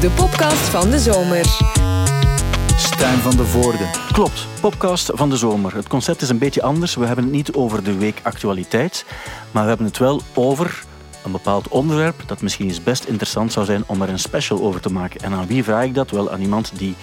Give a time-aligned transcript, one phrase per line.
[0.00, 1.44] de podcast van de zomer.
[2.76, 3.90] Stijn van de Voorde.
[4.12, 5.74] Klopt, podcast van de zomer.
[5.74, 6.94] Het concept is een beetje anders.
[6.94, 9.04] We hebben het niet over de week actualiteit,
[9.50, 10.84] maar we hebben het wel over
[11.24, 14.80] een bepaald onderwerp dat misschien eens best interessant zou zijn om er een special over
[14.80, 15.20] te maken.
[15.20, 16.10] En aan wie vraag ik dat?
[16.10, 16.94] Wel aan iemand die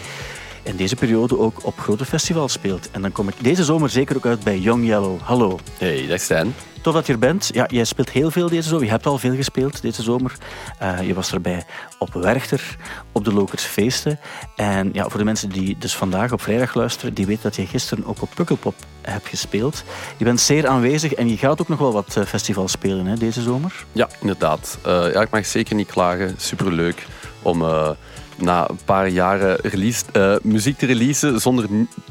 [0.63, 2.91] in deze periode ook op grote festivals speelt.
[2.91, 5.19] En dan kom ik deze zomer zeker ook uit bij Young Yellow.
[5.21, 5.59] Hallo.
[5.77, 6.53] Hey, dag Stijn.
[6.83, 7.49] Tof dat je er bent.
[7.53, 8.85] Ja, jij speelt heel veel deze zomer.
[8.85, 10.35] Je hebt al veel gespeeld deze zomer.
[10.81, 11.63] Uh, je was erbij
[11.97, 12.77] op Werchter,
[13.11, 14.19] op de Lokers feesten.
[14.55, 17.65] En ja, voor de mensen die dus vandaag op vrijdag luisteren, die weten dat je
[17.65, 19.83] gisteren ook op Pukkelpop hebt gespeeld.
[20.17, 23.15] Je bent zeer aanwezig en je gaat ook nog wel wat eh, festivals spelen hè,
[23.15, 23.85] deze zomer.
[23.91, 24.77] Ja, inderdaad.
[24.85, 26.35] Uh, ja, ik mag zeker niet klagen.
[26.37, 27.05] Superleuk
[27.41, 27.65] om...
[28.37, 29.59] na een paar jaren
[30.13, 31.65] uh, muziek te releasen zonder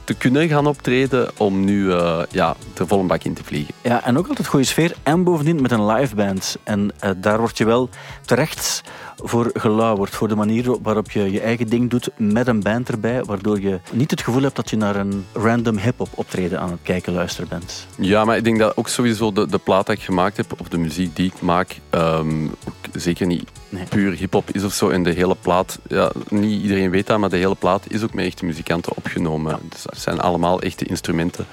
[0.04, 3.74] te kunnen gaan optreden, om nu uh, ja, er volle bak in te vliegen.
[3.82, 4.94] Ja, en ook altijd goede sfeer.
[5.02, 6.56] En bovendien met een live band.
[6.62, 7.88] En uh, daar word je wel
[8.24, 8.82] terecht
[9.16, 10.14] voor gelauwerd.
[10.14, 13.24] Voor de manier waarop je je eigen ding doet met een band erbij.
[13.24, 16.80] Waardoor je niet het gevoel hebt dat je naar een random hip-hop optreden aan het
[16.82, 17.86] kijken luisteren bent.
[17.98, 20.68] Ja, maar ik denk dat ook sowieso de, de plaat die ik gemaakt heb, of
[20.68, 22.54] de muziek die ik maak, um,
[22.92, 23.84] zeker niet nee.
[23.84, 24.88] puur hip-hop is of zo.
[24.88, 28.14] En de hele plaat, ja, niet iedereen weet dat, maar de hele plaat is ook
[28.14, 29.58] met echte muzikanten opgenomen.
[29.68, 31.46] Dus het zijn allemaal echte instrumenten.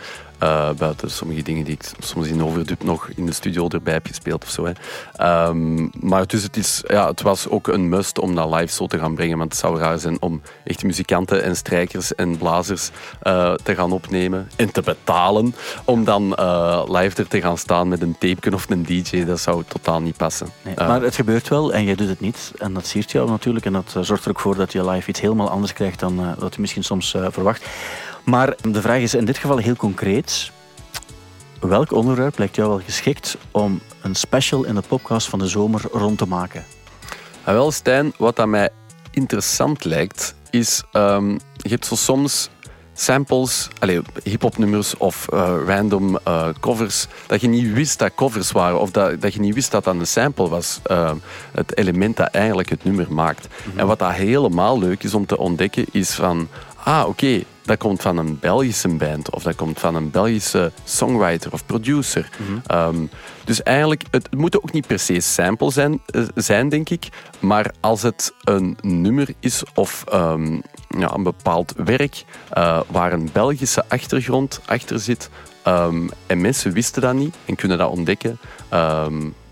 [0.43, 4.07] Uh, buiten sommige dingen die ik soms in overdub nog in de studio erbij heb
[4.07, 4.65] gespeeld of zo.
[4.65, 5.47] Hè.
[5.47, 8.87] Um, maar dus het, is, ja, het was ook een must om dat live zo
[8.87, 9.37] te gaan brengen.
[9.37, 12.89] Want het zou raar zijn om echte muzikanten en strijkers en blazers
[13.23, 15.55] uh, te gaan opnemen en te betalen.
[15.85, 19.25] Om dan uh, live er te gaan staan met een tape of een DJ.
[19.25, 20.47] Dat zou totaal niet passen.
[20.61, 22.51] Nee, maar het gebeurt wel en jij doet het niet.
[22.57, 23.65] En dat siert jou natuurlijk.
[23.65, 26.55] En dat zorgt er ook voor dat je live iets helemaal anders krijgt dan wat
[26.55, 27.65] je misschien soms verwacht.
[28.30, 30.52] Maar de vraag is in dit geval heel concreet.
[31.59, 35.81] Welk onderwerp lijkt jou wel geschikt om een special in de podcast van de zomer
[35.91, 36.66] rond te maken?
[37.45, 38.69] Ja, wel, Stijn, wat aan mij
[39.11, 40.83] interessant lijkt, is...
[40.94, 42.49] Um, je hebt zo soms
[42.94, 43.67] samples,
[44.23, 48.92] hip-hop nummers of uh, random uh, covers, dat je niet wist dat covers waren of
[48.92, 50.80] dat, dat je niet wist dat dat een sample was.
[50.92, 51.11] Uh,
[51.52, 53.48] het element dat eigenlijk het nummer maakt.
[53.48, 53.80] Mm -hmm.
[53.80, 56.48] En wat dat helemaal leuk is om te ontdekken, is van,
[56.83, 60.71] ah oké, okay, dat komt van een Belgische band of dat komt van een Belgische
[60.83, 62.30] songwriter of producer.
[62.37, 62.77] Mm -hmm.
[62.77, 63.09] um,
[63.45, 66.02] dus eigenlijk, het moet ook niet per se sample zijn,
[66.35, 67.08] zijn denk ik,
[67.39, 70.61] maar als het een nummer is of um,
[70.97, 72.23] ja, een bepaald werk
[72.58, 75.29] uh, waar een Belgische achtergrond achter zit
[75.67, 78.39] um, en mensen wisten dat niet en kunnen dat ontdekken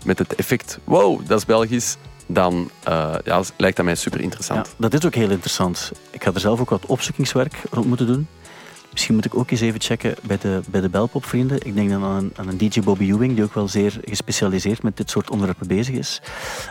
[0.04, 1.96] met het effect, wow, dat is Belgisch,
[2.28, 4.66] dan uh, ja, lijkt dat mij super interessant.
[4.66, 5.92] Ja, dat is ook heel interessant.
[6.10, 8.28] Ik ga er zelf ook wat opzoekingswerk rond moeten doen.
[8.92, 11.66] Misschien moet ik ook eens even checken bij de, bij de Belpop-vrienden.
[11.66, 14.82] Ik denk dan aan een, aan een DJ Bobby Ewing, die ook wel zeer gespecialiseerd
[14.82, 16.22] met dit soort onderwerpen bezig is.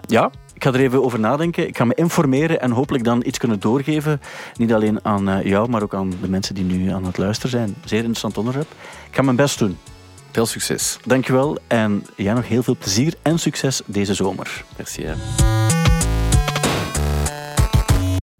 [0.05, 1.67] Ja, ik ga er even over nadenken.
[1.67, 4.21] Ik ga me informeren en hopelijk dan iets kunnen doorgeven.
[4.55, 7.51] Niet alleen aan uh, jou, maar ook aan de mensen die nu aan het luisteren
[7.51, 7.75] zijn.
[7.85, 8.71] Zeer interessant onderwerp.
[9.09, 9.77] Ik ga mijn best doen.
[10.37, 10.97] Veel succes.
[11.05, 14.63] Dankjewel en jij nog heel veel plezier en succes deze zomer.
[14.77, 15.03] Merci.
[15.03, 15.13] Hè.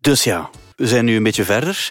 [0.02, 1.90] Dus ja, we zijn nu een beetje verder.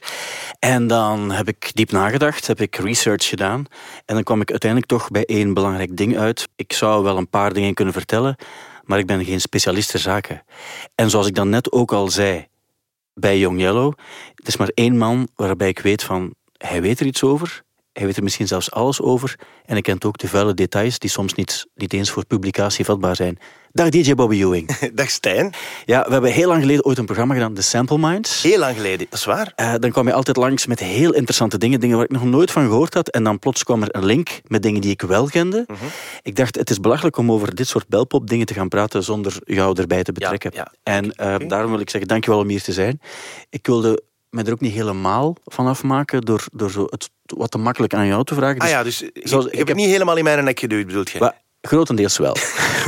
[0.59, 3.65] En dan heb ik diep nagedacht, heb ik research gedaan.
[4.05, 6.49] En dan kwam ik uiteindelijk toch bij één belangrijk ding uit.
[6.57, 8.37] Ik zou wel een paar dingen kunnen vertellen,
[8.85, 10.43] maar ik ben geen specialist ter zaken.
[10.95, 12.47] En zoals ik dan net ook al zei
[13.15, 13.93] bij Young Yellow,
[14.35, 17.65] het is maar één man waarbij ik weet van, hij weet er iets over.
[17.97, 19.39] Hij weet er misschien zelfs alles over.
[19.65, 23.17] En hij kent ook de vuile details die soms niet, niet eens voor publicatie vatbaar
[23.17, 23.39] zijn.
[23.73, 24.79] Dag DJ Bobby Ewing.
[24.95, 25.53] Dag Stijn.
[25.85, 28.43] Ja, we hebben heel lang geleden ooit een programma gedaan, The Sample Minds.
[28.43, 29.53] Heel lang geleden, dat is waar.
[29.57, 32.51] Uh, dan kwam je altijd langs met heel interessante dingen, dingen waar ik nog nooit
[32.51, 33.09] van gehoord had.
[33.09, 35.65] En dan plots kwam er een link met dingen die ik wel kende.
[35.67, 35.89] Mm -hmm.
[36.23, 39.37] Ik dacht, het is belachelijk om over dit soort belpop dingen te gaan praten zonder
[39.45, 40.51] jou erbij te betrekken.
[40.55, 40.93] Ja, ja.
[40.93, 41.47] En uh, okay.
[41.47, 43.01] daarom wil ik zeggen, dankjewel om hier te zijn.
[43.51, 47.59] Ik wilde me er ook niet helemaal van afmaken door, door zo het wat te
[47.59, 48.59] makkelijk aan jou te vragen.
[48.59, 50.87] Dus, ah ja, dus zoals, ik, ik heb het niet helemaal in mijn nek geduwd,
[50.87, 51.33] bedoelt je?
[51.61, 52.37] Grotendeels wel.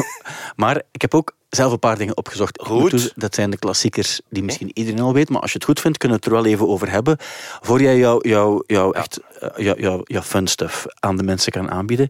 [0.56, 2.62] maar ik heb ook zelf een paar dingen opgezocht.
[2.62, 3.12] Goed.
[3.14, 5.28] Dat zijn de klassiekers die misschien iedereen al weet.
[5.28, 7.16] Maar als je het goed vindt, kunnen we het er wel even over hebben.
[7.60, 9.00] Voor jij jouw jou, jou, ja.
[9.00, 12.08] echt, uh, jou, jou, jou fun stuff aan de mensen kan aanbieden.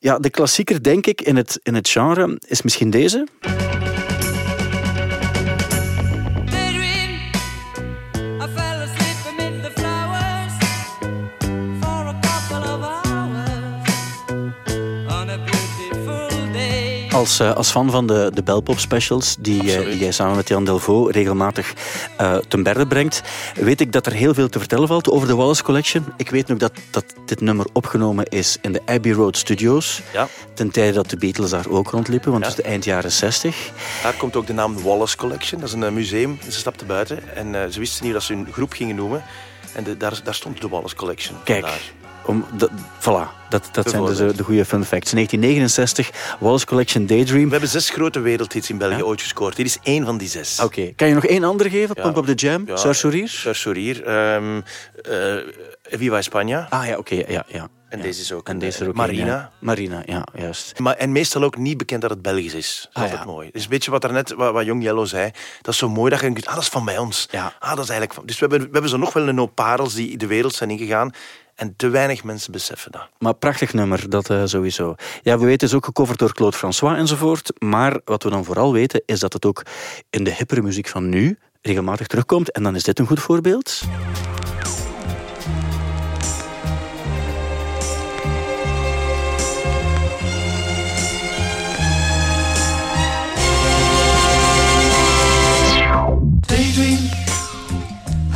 [0.00, 3.26] Ja, de klassieker, denk ik, in het, in het genre is misschien deze.
[17.18, 20.48] Als, uh, als fan van de, de Belpop specials, die, uh, die jij samen met
[20.48, 21.72] Jan Delvaux regelmatig
[22.20, 23.22] uh, ten berde brengt,
[23.54, 26.04] weet ik dat er heel veel te vertellen valt over de Wallace Collection.
[26.16, 30.00] Ik weet nog dat, dat dit nummer opgenomen is in de Abbey Road Studios.
[30.12, 30.28] Ja.
[30.54, 33.70] Ten tijde dat de Beatles daar ook rondliepen, want het is de eind jaren 60.
[34.02, 35.60] Daar komt ook de naam Wallace Collection.
[35.60, 36.38] Dat is een museum.
[36.44, 39.24] Ze stapten buiten en ze wisten niet dat ze hun groep gingen noemen.
[39.72, 41.36] En de, daar, daar stond de Wallace Collection.
[41.44, 41.66] Kijk.
[42.28, 45.10] Om, de, voilà, dat, dat zijn dus de goede fun facts.
[45.10, 47.44] 1969, Wallace Collection Daydream.
[47.44, 49.56] We hebben zes grote wereldhits in België ooit gescoord.
[49.56, 50.60] Dit is één van die zes.
[50.60, 50.92] Oké.
[50.96, 51.94] Kan je nog één andere geven?
[51.96, 52.02] Ja.
[52.02, 52.66] Pump Up the Jam?
[52.66, 52.92] Ja.
[52.92, 53.48] Sourier?
[53.52, 54.34] Sourier.
[54.34, 55.36] Um, uh,
[55.82, 56.68] Viva España.
[56.68, 57.14] Ah ja, oké.
[57.14, 57.68] Ja, ja.
[57.88, 58.48] En deze is ook.
[58.48, 59.52] En deze ook Marina.
[59.58, 60.78] Marina, ja, juist.
[60.78, 62.88] Maar, en meestal ook niet bekend dat het Belgisch is.
[62.92, 63.50] Dat is ah, mooi.
[63.52, 65.30] Dus een beetje wat, er net, wat, wat Jong Yellow zei.
[65.62, 67.28] Dat is zo mooi dat je denkt, ah, dat is van bij ons.
[67.30, 67.52] Ja.
[67.58, 68.26] Ah, dat is eigenlijk van...
[68.26, 70.70] Dus we hebben, we hebben zo nog wel een hoop parels die de wereld zijn
[70.70, 71.12] ingegaan.
[71.58, 73.08] En te weinig mensen beseffen dat.
[73.18, 74.94] Maar prachtig nummer, dat uh, sowieso.
[75.22, 77.52] Ja, we weten, het is ook gecoverd door Claude François enzovoort.
[77.58, 79.62] Maar wat we dan vooral weten, is dat het ook
[80.10, 82.50] in de hippere muziek van nu regelmatig terugkomt.
[82.50, 83.82] En dan is dit een goed voorbeeld.
[96.40, 96.98] Daydream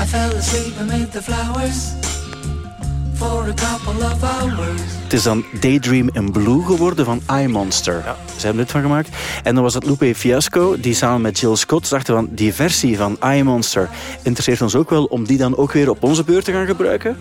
[0.00, 2.01] I fell asleep amid the flowers
[5.02, 8.02] het is dan Daydream in Blue geworden van iMonster.
[8.04, 8.16] Ja.
[8.36, 9.08] Ze hebben dit van gemaakt.
[9.42, 12.96] En dan was het Lupe Fiasco, die samen met Jill Scott dachten van die versie
[12.96, 13.88] van iMonster
[14.22, 17.16] interesseert ons ook wel om die dan ook weer op onze beurt te gaan gebruiken.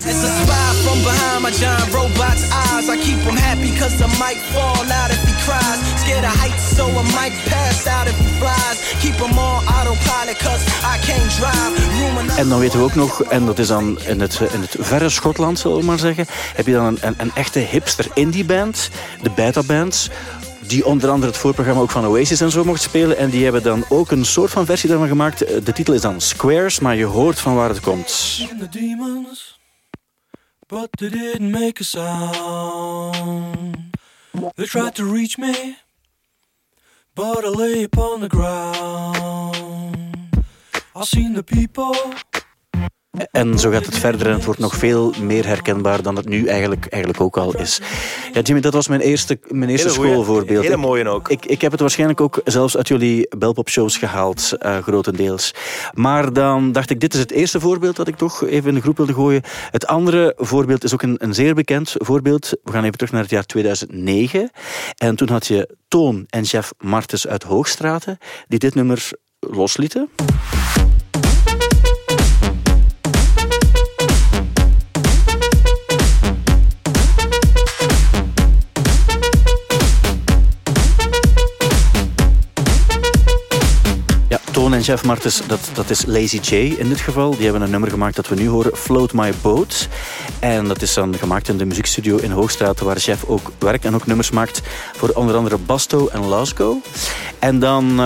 [12.38, 15.10] En dan weten we ook nog, en dat is dan in het, in het verre
[15.10, 16.26] Schotland, zullen we maar zeggen,
[16.56, 18.90] heb je dan een, een, een echte hipster indie band,
[19.22, 20.10] de Beta Bands
[20.68, 23.18] die onder andere het voorprogramma ook van Oasis en zo mocht spelen.
[23.18, 25.40] En die hebben dan ook een soort van versie daarvan gemaakt.
[25.66, 28.40] De titel is dan Squares, maar je hoort van waar het komt.
[30.72, 33.76] but they didn't make a sound.
[34.56, 35.76] They tried to reach me,
[37.22, 39.96] but I lay upon the ground.
[40.96, 41.96] I've seen the people
[43.32, 46.46] en zo gaat het verder en het wordt nog veel meer herkenbaar dan het nu
[46.46, 47.82] eigenlijk, eigenlijk ook al is.
[48.34, 50.64] Ja, Jimmy, dat was mijn eerste, mijn eerste schoolvoorbeeld.
[50.64, 51.30] Hele mooie ook.
[51.30, 55.54] Ik, ik heb het waarschijnlijk ook zelfs uit jullie Belpop-shows gehaald, uh, grotendeels.
[55.94, 58.82] Maar dan dacht ik, dit is het eerste voorbeeld dat ik toch even in de
[58.82, 59.42] groep wilde gooien.
[59.72, 62.50] Het andere voorbeeld is ook een, een zeer bekend voorbeeld.
[62.64, 64.52] We gaan even terug naar het jaar 2009.
[64.98, 68.18] En toen had je Toon en Jeff Martens uit Hoogstraten,
[68.48, 69.10] die dit nummer
[69.40, 70.10] loslieten.
[84.74, 87.32] En Jeff Martens, dat, dat is Lazy J in dit geval.
[87.36, 89.88] Die hebben een nummer gemaakt dat we nu horen, Float My Boat.
[90.40, 93.96] En dat is dan gemaakt in de muziekstudio in Hoogstraat, waar Jeff ook werkt en
[93.96, 94.62] ook nummers maakt
[94.96, 96.82] voor onder andere Basto en Lasgo.
[97.40, 97.98] En dan uh,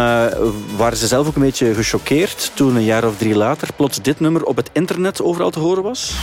[0.77, 4.19] waren ze zelf ook een beetje gechoqueerd toen een jaar of drie later plots dit
[4.19, 6.13] nummer op het internet overal te horen was.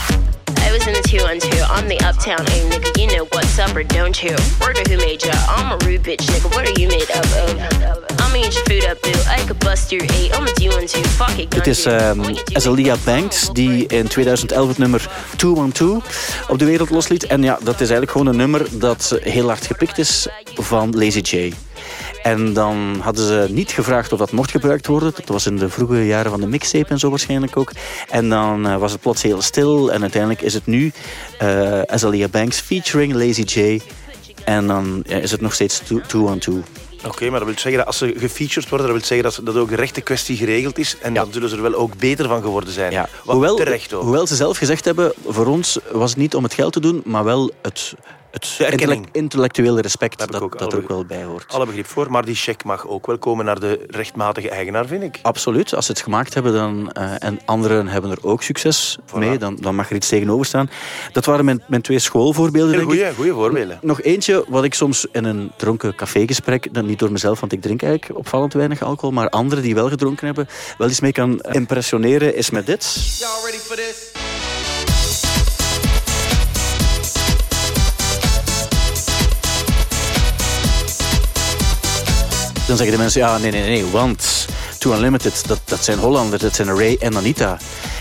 [0.67, 1.71] I was in the 212.
[1.71, 2.91] I'm the uptown A nigga.
[3.01, 4.35] You know what's up or don't you?
[4.61, 5.33] Word who made ya?
[5.49, 6.49] I'm a rude bitch nigga.
[6.55, 8.13] What are you made up of?
[8.23, 9.19] I'ma eat your food up, boo.
[9.29, 10.31] I could bust your eight.
[10.35, 11.05] I'm a do one two.
[11.19, 11.55] Fuck it.
[11.55, 12.23] Het is um,
[12.53, 17.27] Azalia Banks die in 2011 het nummer 212 op de wereld losliet.
[17.27, 21.21] En ja, dat is eigenlijk gewoon een nummer dat heel hard gepikt is van Lazy
[21.21, 21.53] J.
[22.23, 25.13] En dan hadden ze niet gevraagd of dat mocht gebruikt worden.
[25.15, 27.73] Dat was in de vroege jaren van de mixtape en zo waarschijnlijk ook.
[28.09, 29.93] En dan uh, was het plots heel stil.
[29.93, 30.93] En uiteindelijk is het nu
[31.43, 33.81] uh, Azalea Banks featuring Lazy J.
[34.45, 36.65] En dan ja, is het nog steeds 212.
[37.07, 39.63] Oké, maar dat wil zeggen dat als ze gefeatured worden, dat wil zeggen dat, dat
[39.63, 40.97] ook de rechte kwestie geregeld is.
[41.01, 42.93] En dan zullen ze er wel ook beter van geworden zijn.
[42.93, 43.09] Ja.
[43.25, 44.03] Hoewel, terecht ook.
[44.03, 47.03] hoewel ze zelf gezegd hebben, voor ons was het niet om het geld te doen,
[47.05, 47.95] maar wel het
[48.33, 51.53] het intellectuele respect dat, dat, ook, dat er ook wel bij hoort.
[51.53, 55.03] Alle begrip voor, maar die check mag ook wel komen naar de rechtmatige eigenaar, vind
[55.03, 55.19] ik.
[55.23, 55.75] Absoluut.
[55.75, 59.57] Als ze het gemaakt hebben dan, uh, en anderen hebben er ook succes mee, dan,
[59.61, 60.71] dan mag er iets tegenover staan.
[61.13, 63.79] Dat waren mijn, mijn twee schoolvoorbeelden, Goeie voorbeelden.
[63.83, 67.63] Nog eentje wat ik soms in een dronken cafégesprek, dan niet door mezelf, want ik
[67.63, 70.49] drink eigenlijk opvallend weinig alcohol, maar anderen die wel gedronken hebben,
[70.79, 73.17] wel eens mee kan impressioneren, is met dit.
[73.19, 74.12] Y'all ready for this?
[82.67, 84.47] Dan zeggen de mensen, ja, nee, nee, nee, want
[84.79, 86.43] Two Unlimited, dat, dat zijn Hollanders.
[86.43, 87.59] Dat zijn Ray en Anita.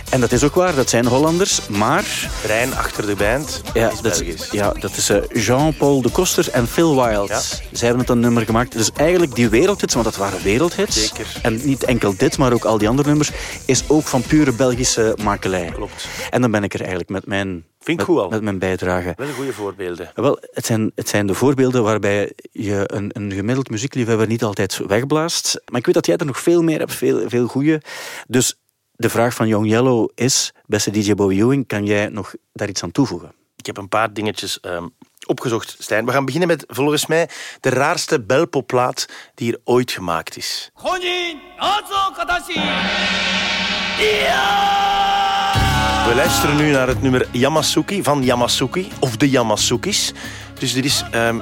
[0.10, 2.30] En dat is ook waar, dat zijn Hollanders, maar...
[2.41, 6.68] Brein achter de band ja, is dat, ja, dat is eh, Jean-Paul de Koster en
[6.68, 7.27] Phil Wild.
[7.27, 7.39] Ja.
[7.72, 8.72] Zij hebben het een nummer gemaakt.
[8.72, 11.01] Dus eigenlijk die wereldhits, want dat waren wereldhits.
[11.01, 11.25] Zeker.
[11.41, 13.32] En niet enkel dit, maar ook al die andere nummers,
[13.65, 15.72] is ook van pure Belgische makelij.
[15.74, 16.08] Klopt.
[16.30, 18.29] En dan ben ik er eigenlijk met mijn Vind ik goed al.
[18.29, 19.13] Met mijn bijdrage.
[19.17, 20.11] Wel goede voorbeelden.
[20.15, 24.77] Wel, het zijn, het zijn de voorbeelden waarbij je een, een gemiddeld muziekliefhebber niet altijd
[24.88, 25.61] wegblaast.
[25.65, 27.81] Maar ik weet dat jij er nog veel meer hebt, veel, veel goede.
[28.27, 28.59] Dus
[28.91, 32.83] de vraag van Young Yellow is, beste DJ Bowie Ewing, kan jij nog daar iets
[32.83, 33.33] aan toevoegen?
[33.55, 34.93] Ik heb een paar dingetjes um,
[35.25, 36.05] opgezocht, Stijn.
[36.05, 40.71] We gaan beginnen met volgens mij de raarste belpoplaat die hier ooit gemaakt is.
[46.08, 50.13] We luisteren nu naar het nummer Yamasuki van Yamasuki, of de Yamasukis.
[50.60, 51.41] Dus dit is, um,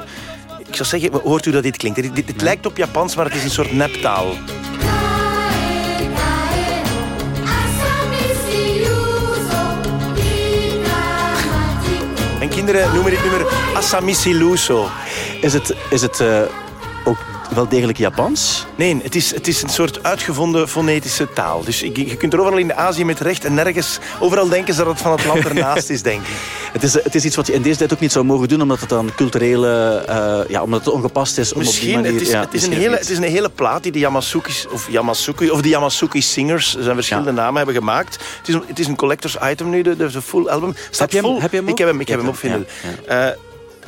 [0.68, 2.02] ik zou zeggen, hoort u dat dit klinkt?
[2.02, 4.34] Dit, dit, dit lijkt op Japans, maar het is een soort neptaal.
[12.40, 14.90] En kinderen noemen dit nummer Asamisi Luso.
[15.42, 16.42] Is het, is het uh,
[17.04, 17.18] ook
[17.50, 18.66] wel degelijk Japans?
[18.76, 21.64] Nee, het is, het is een soort uitgevonden fonetische taal.
[21.64, 24.00] Dus je, je kunt er overal in Azië met recht en nergens...
[24.20, 26.28] Overal denken ze dat het van het land ernaast is, denk ik.
[26.70, 28.62] Het is, het is iets wat je in deze tijd ook niet zou mogen doen,
[28.62, 30.04] omdat het dan culturele...
[30.10, 31.54] Uh, ja, omdat het ongepast is.
[31.54, 33.24] Om misschien, op die manier, het, is, ja, het, is een hele, het is een
[33.24, 37.36] hele plaat die de Yamasukis, of Yamasuki, of de Yamasuki Singers, er zijn verschillende ja.
[37.36, 38.14] namen, hebben gemaakt.
[38.38, 40.76] Het is, een, het is een collector's item nu, de, de, full album.
[40.90, 42.66] Staat heb, je hem, heb je hem Ik heb hem, ik heb hem op vinyl.
[43.08, 43.36] Ja, uh,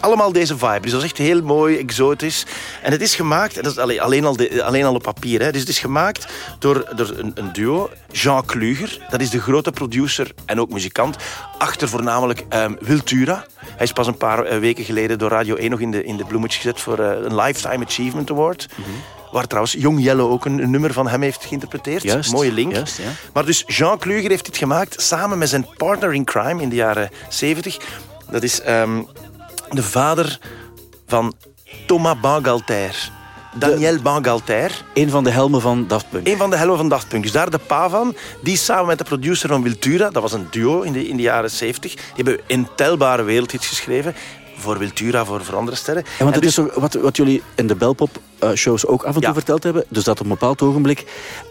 [0.02, 0.80] allemaal deze vibe.
[0.80, 2.46] Dus dat is echt heel mooi, exotisch.
[2.82, 5.42] En het is gemaakt, en dat is alleen, alleen, al, de, alleen al op papier,
[5.42, 5.52] hè.
[5.52, 6.28] dus het is gemaakt
[6.60, 7.90] door, door een, een, duo.
[8.12, 11.16] Jean Kluger, dat is de grote producer en ook muzikant.
[11.58, 13.46] Achter voornamelijk um, Wiltura.
[13.66, 16.18] Hij is pas een paar uh, weken geleden door Radio 1 nog in de, in
[16.18, 18.68] de bloemetjes gezet voor uh, een Lifetime Achievement Award.
[18.78, 18.94] Mm -hmm.
[19.32, 22.04] Waar trouwens Young Yellow ook een, een, nummer van hem heeft geïnterpreteerd.
[22.04, 22.72] Juist, Mooie link.
[22.72, 23.04] Juist, ja.
[23.34, 26.76] Maar dus Jean Kluger heeft dit gemaakt samen met zijn partner in crime in de
[26.76, 27.78] jaren 70.
[28.30, 29.08] Dat is um,
[29.72, 30.40] de vader
[31.08, 31.34] van
[31.88, 33.12] Thomas Bangalter.
[33.54, 34.84] Daniel Bangalter.
[34.94, 36.28] Een van de helmen van Daft Punk.
[36.28, 37.24] Een van de helmen van Daft Punk.
[37.24, 38.16] Dus daar de pa van.
[38.42, 40.10] Die samen met de producer van Wiltura.
[40.10, 41.94] Dat was een duo in de, in de jaren 70.
[41.94, 44.16] Die hebben intelbare wereldhits geschreven.
[44.62, 46.04] Voor Wiltura, voor, voor andere sterren.
[46.06, 49.02] Ja, want dat dus, is ook wat, wat jullie in de Belpop uh, shows ook
[49.02, 49.34] af en toe ja.
[49.34, 49.84] verteld hebben.
[49.88, 51.06] Dus dat op een bepaald ogenblik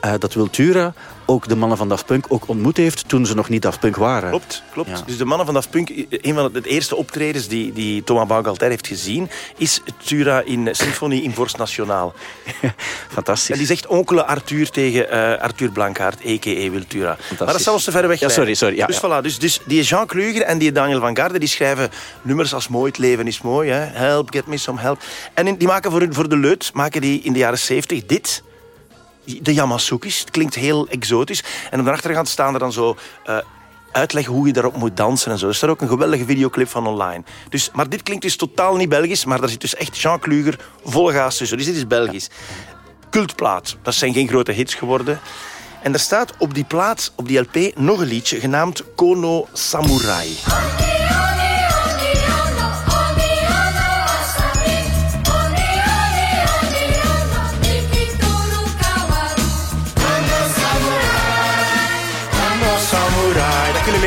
[0.05, 0.93] uh, dat Wiltura
[1.31, 3.97] ook de mannen van Daft Punk ook ontmoet heeft toen ze nog niet Daft Punk
[3.97, 4.29] waren.
[4.29, 4.88] Klopt, klopt.
[4.88, 5.02] Ja.
[5.07, 8.69] Dus de mannen van Daft Punk, een van de eerste optredens die, die Thomas Bangalter
[8.69, 12.14] heeft gezien, is Tura in Symfonie in Vorst Nationaal.
[13.09, 13.50] Fantastisch.
[13.50, 16.71] En die zegt onkele Arthur tegen uh, Arthur Blankaart, a.k.a.
[16.71, 17.17] Wiltura.
[17.38, 18.21] Maar dat is zelfs te ver weg.
[18.21, 18.76] Ja, sorry, sorry.
[18.76, 19.21] Ja, dus ja.
[19.21, 21.90] voilà, dus, dus die Jean Kluger en die Daniel van Garde, die schrijven
[22.23, 23.85] nummers als Mooi, leven is mooi, hè?
[23.85, 25.02] Help, get me some help.
[25.35, 28.42] En die maken voor, voor de leut, maken die in de jaren 70 dit
[29.25, 30.21] de Yamasukis.
[30.21, 31.45] Het klinkt heel exotisch.
[31.71, 33.38] En op de achterkant staan er dan zo uh,
[33.92, 35.49] uitleggen hoe je daarop moet dansen en zo.
[35.49, 37.23] Er staat ook een geweldige videoclip van online.
[37.49, 40.59] Dus, maar dit klinkt dus totaal niet Belgisch, maar daar zit dus echt Jean Kluger
[40.85, 41.57] volle gaas tussen.
[41.57, 42.30] Dus dit is Belgisch.
[43.11, 43.76] Cultplaat.
[43.83, 45.21] Dat zijn geen grote hits geworden.
[45.83, 50.90] En er staat op die plaat, op die LP, nog een liedje genaamd Kono Samurai.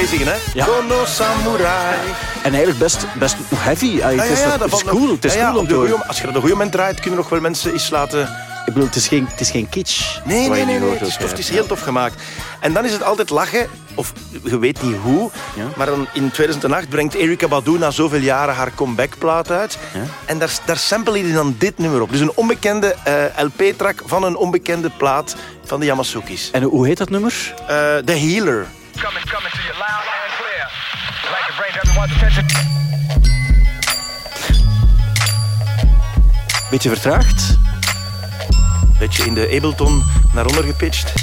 [0.10, 0.40] Meezingen, hè?
[0.54, 0.66] Ja.
[0.66, 1.98] Kono Samurai.
[2.44, 3.86] En eigenlijk best, best heavy.
[3.86, 6.34] Ja, het is, ja, het is cool, het is cool om te Als je er
[6.34, 8.22] de goede moment draait, kunnen nog wel mensen eens laten...
[8.66, 10.20] Ik bedoel, het is geen, het is geen kitsch.
[10.26, 10.80] Nee, nee, nee.
[10.80, 10.90] nee.
[10.90, 12.22] Het, is tof, het is heel tof gemaakt.
[12.60, 15.68] En dan is het altijd lachen, of je weet niet hoe, ja.
[15.76, 19.78] maar dan in 2008 brengt Erika Badu na zoveel jaren haar comebackplaat uit.
[19.94, 20.00] Ja.
[20.26, 22.12] En daar, daar sample je dan dit nummer op.
[22.12, 26.52] Dus een onbekende uh, LP-track van een onbekende plaat van de Yamasukis.
[26.52, 27.54] En hoe heet dat nummer?
[27.62, 27.68] Uh,
[28.06, 28.68] The Healer.
[29.02, 30.66] Coming, coming to you loud and clear.
[31.32, 32.46] Like to bring everyone's attention.
[36.70, 37.58] Beetje vertraagd?
[39.00, 41.14] Beetje in de Ableton naar onder gepitcht.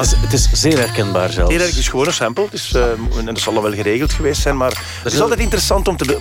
[0.00, 1.50] Het is, het is zeer herkenbaar zelfs.
[1.50, 2.44] Nee, dat is gewoon een sample.
[2.44, 4.56] Het is, eh, en dat zal dan wel geregeld geweest zijn.
[4.56, 6.18] Maar het is altijd interessant om te,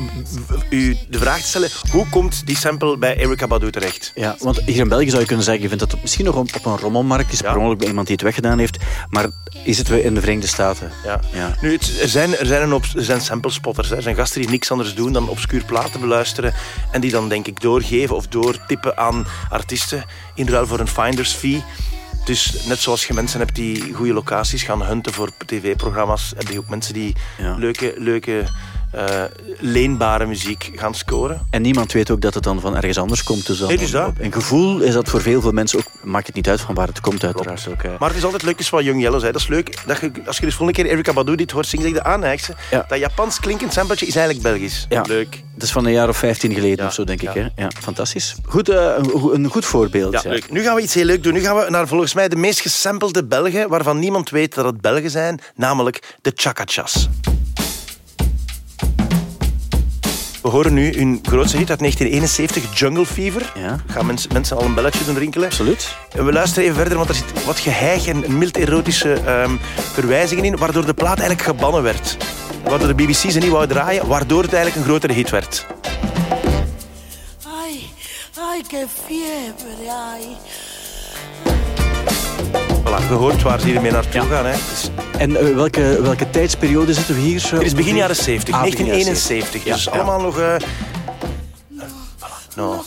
[0.69, 1.69] u de vraag te stellen...
[1.91, 4.11] hoe komt die sample bij Erykah Badu terecht?
[4.15, 6.35] Ja, want hier in België zou je kunnen zeggen, je vindt dat het misschien nog
[6.35, 7.51] op een rommelmarkt is, Ja.
[7.51, 8.77] per ongeluk bij iemand die het weggedaan heeft,
[9.09, 9.25] maar
[9.63, 10.91] is het in de Verenigde Staten?
[11.03, 11.19] Ja.
[11.33, 11.55] Ja.
[11.61, 13.89] Nu, het, er, zijn, er, zijn een op, er zijn samplespotters.
[13.89, 13.95] hè.
[13.95, 16.53] Er zijn gasten die niks anders doen dan obscuur platen beluisteren
[16.91, 20.05] en die dan denk ik doorgeven of doortippen aan artiesten
[20.35, 21.63] in ruil voor een finder's fee.
[22.25, 26.59] Dus net zoals je mensen hebt die goede locaties gaan hunten voor tv-programma's, heb je
[26.59, 27.55] ook mensen die Ja.
[27.55, 28.43] leuke, leuke
[28.95, 29.23] eh,
[29.59, 31.47] leenbare muziek gaan scoren.
[31.49, 33.47] En niemand weet ook dat het dan van ergens anders komt.
[33.47, 34.11] Dus dan Nee, dus dat.
[34.19, 35.85] Een gevoel is dat voor veel, veel mensen ook...
[36.03, 37.99] Maakt het niet uit van waar het komt uiteraard ook.
[37.99, 39.31] Maar het is altijd leuk, dus wat Young Yellow zei.
[39.31, 39.77] Dat is leuk.
[39.85, 42.85] Dat je, als je dus volgende keer Erykah Badu dit hoort zingen, zeg je, Ja.
[42.87, 44.85] dat Japans klinkend sampletje is eigenlijk Belgisch.
[44.89, 45.01] Ja.
[45.07, 45.43] Leuk.
[45.53, 47.29] Het is van een jaar of 15 geleden Ja, of zo, denk ik.
[47.33, 47.47] Hè?
[47.55, 48.35] Ja, fantastisch.
[48.45, 50.13] Goed, eh, een, een goed voorbeeld.
[50.13, 50.29] Ja, ja.
[50.29, 50.51] leuk.
[50.51, 51.33] Nu gaan we iets heel leuk doen.
[51.33, 54.81] Nu gaan we naar volgens mij de meest gesampelde Belgen, waarvan niemand weet dat het
[54.81, 57.09] Belgen zijn, namelijk de Chakachas.
[60.45, 63.51] We horen nu hun grootste hit uit 1971, Jungle Fever.
[63.55, 63.79] Ja.
[63.87, 65.47] Gaan mensen, mensen al een belletje doen rinkelen.
[65.47, 65.95] Absoluut.
[66.11, 69.55] En we luisteren even verder, want er zit wat geheig en mild erotische ehm,
[69.93, 72.17] verwijzingen in, waardoor de plaat eigenlijk gebannen werd.
[72.63, 75.65] Waardoor de BBC ze niet wou draaien, waardoor het eigenlijk een grotere hit werd.
[79.07, 80.37] Fiebre, ay.
[82.85, 84.27] Voilà, je hoort waar ze hiermee naartoe Ja.
[84.27, 84.45] gaan.
[84.45, 84.51] Hè.
[84.53, 87.51] Is, En eh, welke, welke tijdsperiode zitten we hier?
[87.51, 89.63] het is begin jaren 70, Ah, begin jaren 1971.
[89.63, 89.91] Ja, Dus ja.
[89.91, 90.39] allemaal nog...
[90.39, 90.55] eh,
[92.19, 92.83] voilà, No,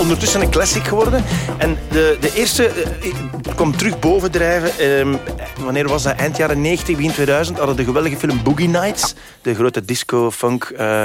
[0.00, 1.24] ondertussen een classic geworden.
[1.56, 3.14] En de, de eerste eh,
[3.54, 4.70] kwam terug bovendrijven.
[4.78, 5.14] ehm,
[5.60, 6.16] wanneer was dat?
[6.16, 7.58] Eind jaren 90, begin 2000.
[7.58, 9.14] Hadden de geweldige film Boogie Nights.
[9.42, 10.64] De grote disco-funk...
[10.64, 11.02] eh,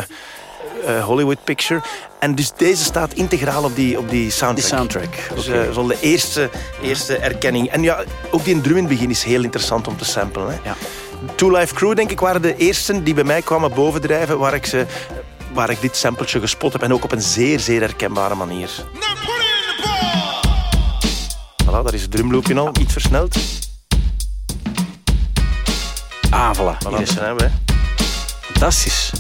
[0.83, 1.81] eh, Hollywood picture.
[2.19, 4.69] En dus deze staat integraal op die, op die soundtrack.
[4.69, 6.49] Die soundtrack, Dus eh, zo de eerste,
[6.81, 7.69] eerste erkenning.
[7.69, 10.47] En ja, ook die drum in het begin is heel interessant om te samplen.
[10.47, 10.57] Hè.
[10.63, 10.75] Ja.
[11.35, 14.65] Two Life Crew, denk ik, waren de eersten die bij mij kwamen bovendrijven waar ik,
[14.65, 14.85] ze,
[15.53, 16.81] waar ik dit sampletje gespot heb.
[16.81, 18.69] En ook op een zeer, zeer herkenbare manier.
[21.63, 23.37] Voilà, daar is het drumloopje al, iets versneld.
[26.29, 26.77] Ah, voilà.
[26.85, 27.33] Voilà, Hier is hè.
[28.41, 29.11] Fantastisch.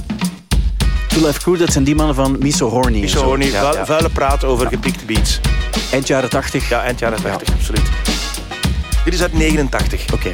[1.13, 2.99] Two Life Crew, dat zijn die mannen van Miso Horny.
[2.99, 5.39] Niet zo, niet Ja, vuile praat over gepikte beats.
[5.91, 6.69] Eind jaren 80.
[6.69, 7.89] Ja, eind jaren 80, absoluut.
[9.03, 10.13] Dit is uit 89.
[10.13, 10.33] Oké.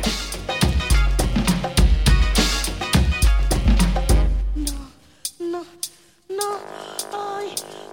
[5.37, 5.65] No,
[6.27, 6.49] no,
[7.11, 7.45] ay,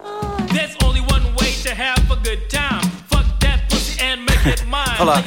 [0.04, 0.46] ay.
[0.46, 2.90] There's only one way to have a good time.
[3.08, 4.96] Fuck that pussy and make it mine.
[4.96, 5.22] Voilà.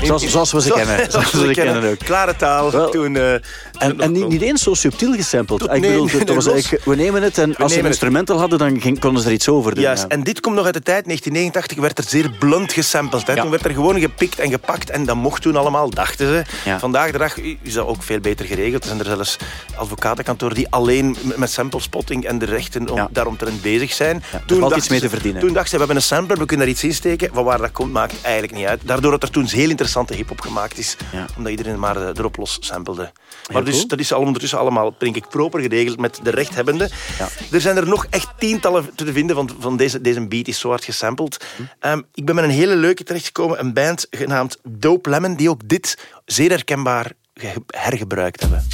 [0.06, 1.10] Zoals, zoals we ze kennen.
[1.10, 1.98] Zoals we ze kennen ook.
[1.98, 2.70] Klare taal.
[2.70, 5.62] Wel, toen, eh, En, en niet, niet eens zo subtiel gesampled.
[5.62, 8.80] Ik bedoel, nee, nee, was we nemen het en als ze een instrumental hadden, dan
[8.80, 9.84] ging, konden ze er iets over doen.
[9.84, 10.08] Juist, ja.
[10.08, 13.26] en dit komt nog uit de tijd, 1989, werd er zeer blunt gesampled.
[13.26, 13.32] Hè.
[13.32, 13.40] Ja.
[13.42, 16.44] Toen werd er gewoon gepikt en gepakt en dat mocht toen allemaal, dachten ze.
[16.64, 16.78] Ja.
[16.78, 18.82] Vandaag de dag is dat ook veel beter geregeld.
[18.82, 19.36] Er zijn er zelfs
[19.74, 24.22] advocatenkantoren die alleen met samplespotting en de rechten om, daaromtrent bezig zijn.
[24.22, 25.40] valt dachten iets mee te verdienen.
[25.40, 27.30] Toen dachten ze, we hebben een sampler, we kunnen daar iets in steken.
[27.32, 28.80] Van waar dat komt, maakt eigenlijk niet uit.
[28.84, 30.96] Daardoor dat er toen heel interessante hip-hop gemaakt is.
[31.12, 31.26] Ja.
[31.36, 33.12] Omdat iedereen maar eh, erop los sampelde.
[33.52, 33.86] Maar dus, cool.
[33.88, 36.90] dat is al ondertussen allemaal, denk ik, proper geregeld met de rechthebbenden.
[37.18, 37.28] Ja.
[37.50, 40.68] Er zijn er nog echt tientallen te vinden, want van deze, deze beat is zo
[40.68, 41.44] hard gesampleld.
[41.56, 41.62] Hm.
[41.78, 43.60] Ehm, ik ben met een hele leuke terechtgekomen.
[43.60, 48.66] Een band genaamd Dope Lemon, die ook dit zeer herkenbaar ge- hergebruikt hebben.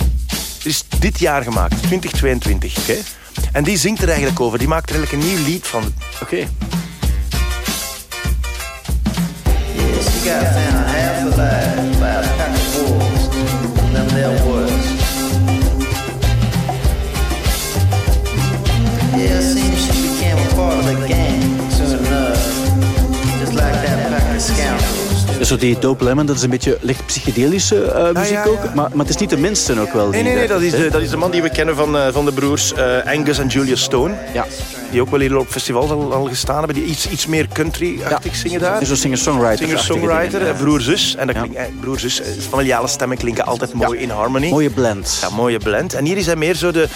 [0.57, 2.79] Het is dit jaar gemaakt, 2022.
[2.79, 2.97] Oké.
[3.53, 4.59] En die zingt er eigenlijk over.
[4.59, 5.95] Die maakt er eigenlijk een nieuw lied van.
[6.23, 6.47] Oké.
[10.27, 10.76] She
[25.47, 28.51] zo die Dope Lemon, dat is een beetje licht psychedelische eh, muziek ja, ja.
[28.51, 28.75] ook.
[28.75, 30.09] Maar, maar het is niet de minste ook wel.
[30.09, 32.13] Nee, nee, nee, dat is de, dat is de man die we kennen van, eh,
[32.13, 34.15] van de broers eh, Angus en Julius Stone.
[34.33, 34.47] Ja.
[34.91, 36.75] Die ook wel hier op festivals al, al gestaan hebben.
[36.75, 38.79] Die iets, iets meer country-achtig zingen daar.
[38.79, 39.59] Dus zo'n singer-songwriter.
[39.59, 41.15] Singer-songwriter, broer-zus.
[41.17, 44.49] En dat klinkt, broer-zus, familiale stemmen klinken altijd mooi in harmony.
[44.49, 45.19] Mooie blend.
[45.21, 45.95] Ja, mooie blend.
[45.95, 46.89] En hier is hij meer zo de...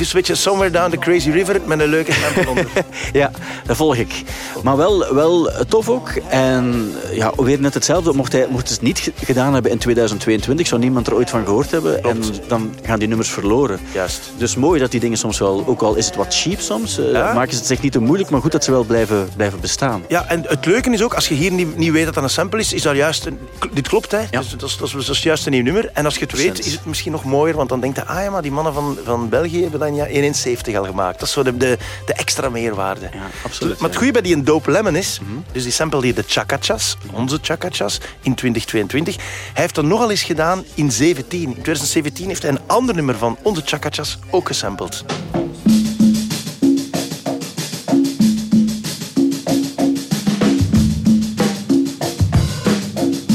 [0.00, 2.66] Dus een beetje Somewhere Down the Crazy River met een leuke sample onder.
[3.12, 3.30] Ja,
[3.66, 4.22] dat volg ik.
[4.62, 6.08] Maar wel, wel tof ook.
[6.28, 8.12] En ja, weer net hetzelfde.
[8.12, 11.44] Mocht hij mocht het niet ge- gedaan hebben in 2022, zou niemand er ooit van
[11.44, 12.02] gehoord hebben.
[12.04, 13.80] En dan gaan die nummers verloren.
[13.94, 14.20] Juist.
[14.36, 17.12] Dus mooi dat die dingen soms wel, ook al is het wat cheap soms, eh,
[17.12, 17.32] Ja.
[17.32, 20.02] maken ze het zich niet te moeilijk, maar goed dat ze wel blijven, blijven bestaan.
[20.08, 22.30] Ja, en het leuke is ook, als je hier niet, niet weet dat dat een
[22.30, 23.26] sample is, is dat juist...
[23.26, 23.38] Een,
[23.72, 24.18] dit klopt, hè.
[24.18, 24.26] Ja.
[24.40, 25.90] Dus dat, is, dat, is, dat is juist een nieuw nummer.
[25.92, 26.66] En als je het weet, 100%.
[26.66, 28.98] is het misschien nog mooier, want dan denkt je, ah ja, maar die mannen van,
[29.04, 30.32] van België hebben dat Caipirinha
[30.72, 31.18] 1,70 al gemaakt.
[31.18, 33.08] Dat is zo de, de, de extra meerwaarde.
[33.12, 33.78] Ja, absoluut.
[33.78, 35.20] Maar het goede bij die een Dope Lemon is,
[35.52, 40.22] dus die sample die de Chacachas, onze Chacachas, in 2022, hij heeft dat nogal eens
[40.22, 41.40] gedaan in 17.
[41.40, 45.04] In 2017 heeft hij een ander nummer van onze Chacachas ook gesampled.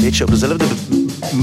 [0.00, 0.64] Beetje op dezelfde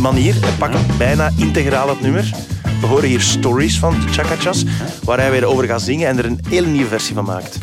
[0.02, 0.36] manier.
[0.40, 2.53] Hij pakt bijna integraal het nummer.
[2.84, 4.64] We horen hier stories van de Chacachas,
[5.04, 7.58] waar hij weer over gaat zingen en er een hele nieuwe versie van maakt.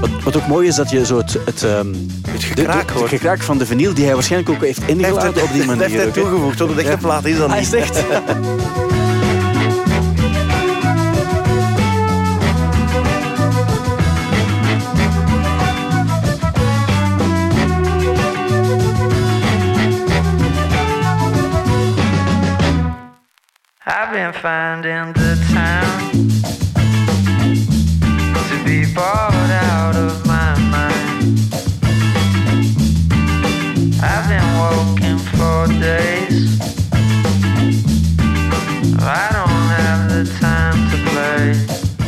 [0.00, 1.94] Wat, wat ook mooi is dat je zo het, het, ehm,
[2.28, 5.00] Het gekraak de- het gekraak van de vinyl, die hij waarschijnlijk ook heeft Hij heeft
[5.00, 5.88] ingeladen het op die dat manier.
[6.00, 7.72] heeft hij toegevoegd, de echte plaat is dat Hij niet.
[7.72, 8.04] is echt.
[24.40, 25.29] find in the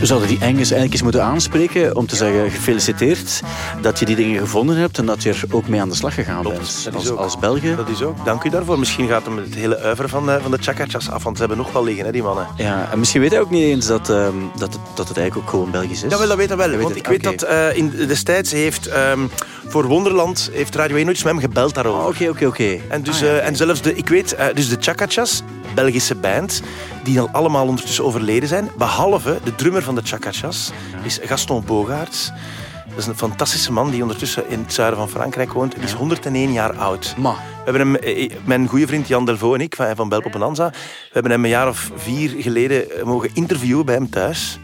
[0.07, 3.41] zouden die Engels eigenlijk eens moeten aanspreken om te zeggen gefeliciteerd
[3.81, 6.15] dat je die dingen gevonden hebt en dat je er ook mee aan de slag
[6.15, 6.91] gegaan bent.
[6.95, 7.19] Als, ook.
[7.19, 7.75] als België.
[7.77, 8.25] Dat is ook.
[8.25, 8.79] Dank u daarvoor.
[8.79, 11.65] Misschien gaat hem het hele uiver van, eh, van de Chacachas af, want ze hebben
[11.65, 12.47] nog wel liggen, hè, die mannen.
[12.57, 15.37] Ja, en misschien weet hij ook niet eens dat, ehm, dat, het, dat het eigenlijk
[15.37, 16.11] ook gewoon Belgisch is.
[16.11, 16.69] Ja, wel, dat weet hij wel.
[16.69, 19.21] Hij weet want het, ik weet dat eh, in destijds heeft ehm,
[19.67, 22.01] voor Wonderland heeft Radio 1 nooit met hem gebeld daarover.
[22.01, 22.79] Ah, Oké, oké, oké.
[22.89, 25.43] En, dus, Ah, ja, eh, en zelfs de, ik weet, eh, dus de Chacachas,
[25.75, 26.63] Belgische band,
[27.05, 30.73] die al allemaal ondertussen overleden zijn, behalve de drummer van de Chacachas,
[31.03, 32.33] is Gaston Bogaerts.
[32.89, 35.75] Dat is een fantastische man die ondertussen in het zuiden van Frankrijk woont.
[35.75, 37.15] Die is 101 jaar oud.
[37.17, 37.31] Ma.
[37.33, 40.33] We hebben hem, eh, mijn goede vriend Jan Delvaux en ik van, van Belp op
[40.33, 44.59] Bonanza, we hebben hem een jaar of vier geleden mogen interviewen bij hem thuis.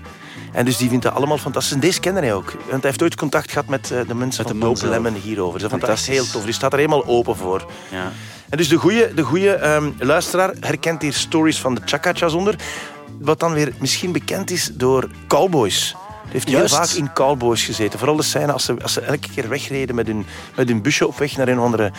[0.52, 1.72] En dus die vindt dat allemaal fantastisch.
[1.72, 2.52] En deze kende hij ook.
[2.52, 4.90] Want hij heeft ooit contact gehad met eh, de mensen de van Dope zelf.
[4.90, 5.60] Lemon hierover.
[5.60, 6.14] Dat Fantastisch.
[6.14, 6.44] heel tof.
[6.44, 7.66] Die staat er helemaal open voor.
[7.90, 8.12] Ja.
[8.48, 12.54] En dus de goede de goeie, ehm, luisteraar herkent hier stories van de Chacachas onder.
[13.20, 15.96] Wat dan weer misschien bekend is door cowboys.
[16.22, 17.98] Die heeft heel vaak in cowboys gezeten.
[17.98, 21.06] Vooral de scène als ze, als ze elke keer wegreden met hun, met hun busje
[21.06, 21.92] op weg naar een andere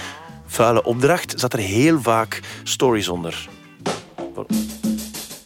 [0.46, 3.50] vuile opdracht, zat er heel vaak stories onder.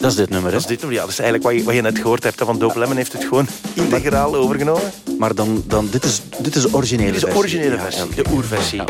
[0.03, 0.51] Dat is dit nummer, hè?
[0.57, 0.95] Dat is dit nummer.
[0.97, 2.41] Ja, dat is eigenlijk wat je, wat je net gehoord hebt.
[2.45, 4.91] Van Dope Lemon heeft het gewoon integraal overgenomen.
[5.19, 7.43] Maar dan, dan dit, is, dit is de originele Dit is de versie.
[7.43, 8.23] originele Ja, versie, ja.
[8.23, 8.81] de oerversie.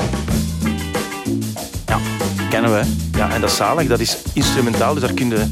[1.87, 1.97] Ja,
[2.49, 2.81] kennen we.
[3.17, 4.93] Ja, en dat is zalig, dat is instrumentaal.
[4.93, 5.45] Dus daar kun je,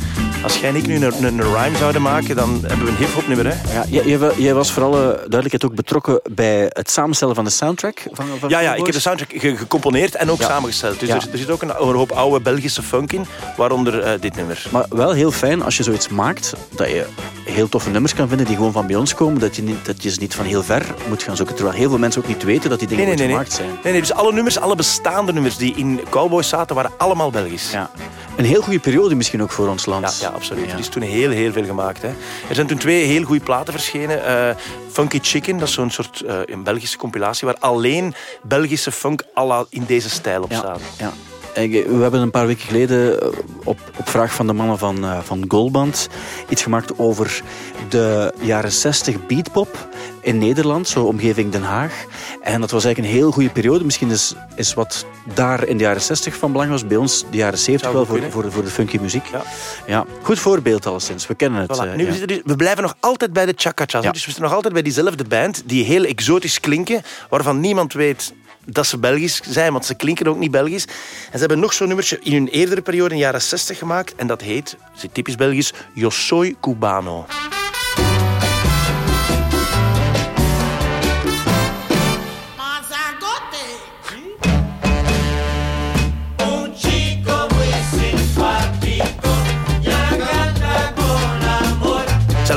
[0.44, 2.98] als jij en ik nu een, een, een rhyme zouden maken, dan hebben we een
[2.98, 3.46] hip-hop nummer.
[3.48, 3.74] Hè?
[3.74, 7.44] Ja, jij, jij wa- jij was vooral eh, duidelijkheid ook betrokken bij het samenstellen van
[7.44, 8.00] de soundtrack.
[8.12, 10.48] Van, van Ja, ja, ik heb de soundtrack ge- gecomponeerd en ook Ja.
[10.48, 11.00] samengesteld.
[11.00, 11.16] Dus Ja.
[11.16, 13.26] er, er zit ook een, een hoop oude Belgische funk in,
[13.58, 14.66] waaronder eh, dit nummer.
[14.72, 17.06] Maar wel heel fijn als je zoiets maakt, dat je
[17.46, 19.40] heel toffe nummers kan vinden die gewoon van bij ons komen.
[19.40, 21.56] Dat je, niet, dat je ze niet van heel ver moet gaan zoeken.
[21.56, 23.26] Terwijl heel veel mensen ook niet weten dat die dingen Nee, nee.
[23.26, 23.36] Nee.
[23.36, 23.70] gemaakt zijn.
[23.84, 27.50] nee, nee, dus alle nummers, alle bestaande nummers die in Cowboys zaten, waren allemaal Belgisch.
[27.72, 27.90] Ja.
[28.38, 30.18] Een heel goede periode misschien ook voor ons land.
[30.20, 30.66] Ja, ja, absoluut.
[30.66, 30.74] Ja.
[30.74, 32.02] Er is toen heel, heel veel gemaakt.
[32.02, 32.08] Hè.
[32.50, 34.26] Er zijn toen twee heel goede platen verschenen.
[34.26, 34.56] Eh,
[34.92, 39.46] Funky Chicken, dat is zo'n soort eh, een Belgische compilatie, waar alleen Belgische funk à
[39.46, 40.78] la in deze stijl op Ja, staan.
[40.98, 41.12] ja.
[41.54, 43.20] Eh, We hebben een paar weken geleden
[43.64, 46.08] op, op vraag van de mannen van, eh, van Goldband
[46.50, 47.42] iets gemaakt over
[47.90, 49.88] de jaren 60 beatpop
[50.22, 52.06] in Nederland, zo omgeving Den Haag.
[52.42, 53.84] En dat was eigenlijk een heel goede periode.
[53.84, 57.38] Misschien is, is wat daar in de jaren 60 van belang was, bij ons de
[57.38, 59.26] jaren 70 Zou wel voor, voor, voor de funky muziek.
[59.32, 59.44] Ja.
[59.88, 60.06] Ja.
[60.22, 61.78] Goed voorbeeld alleszins, we kennen het.
[61.78, 61.88] Voilà.
[61.88, 62.12] eh, nu, ja.
[62.12, 63.54] we, zitten dus- we blijven nog altijd bij de.
[63.58, 63.72] Ja.
[63.86, 68.34] Dus we zitten nog altijd bij diezelfde band, die heel exotisch klinken, waarvan niemand weet
[68.66, 70.86] dat ze Belgisch zijn, want ze klinken ook niet Belgisch.
[70.86, 74.16] En ze hebben nog zo'n nummertje in hun eerdere periode, in de jaren 60, gemaakt.
[74.16, 77.26] En dat heet, is typisch Belgisch, Yo soy cubano.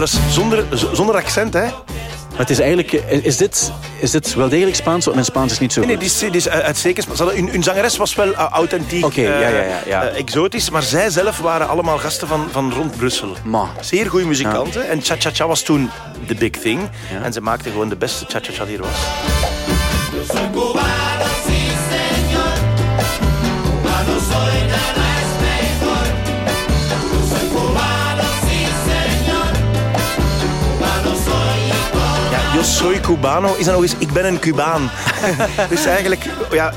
[0.09, 1.61] Zonder, zonder accent, hè?
[2.31, 5.05] Maar het is eigenlijk, eh, is dit, is dit wel degelijk Spaans?
[5.05, 7.07] Want mijn Spaans is niet zo Nee, nee, die is, die is uh, uitstekend.
[7.19, 10.11] Hadden- Hun, hun zangeres was wel uh, authentiek, Oké, ja, uh, ja, ja, ja.
[10.11, 13.29] uh, exotisch, maar zij zelf waren allemaal gasten van, van rond Brussel.
[13.45, 13.69] Ma.
[13.81, 14.89] Zeer goede muzikanten.
[14.89, 15.91] En Cha Cha Cha was toen
[16.27, 16.81] de big thing.
[17.13, 17.23] Ja.
[17.25, 18.99] En ze maakten gewoon de beste Cha Cha Cha die er was.
[32.65, 34.91] Soy cubano is dan nog eens ik ben een Cubaan.
[35.71, 36.73] dus eigenlijk, ja,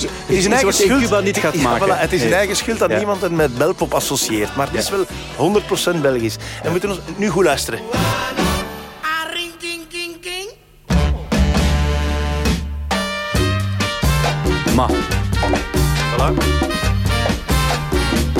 [0.00, 1.02] Het is een eigen schuld.
[1.02, 1.86] Cuba niet gaat Ja, maken.
[1.88, 2.36] voilà, het is een Nee.
[2.36, 2.96] eigen schuld dat Ja.
[2.96, 4.56] niemand het met belpop associeert.
[4.56, 6.34] Maar het is wel 100% Belgisch.
[6.36, 7.80] En we moeten ons nu goed luisteren.
[14.74, 14.90] Maar,
[16.18, 16.73] Voilà.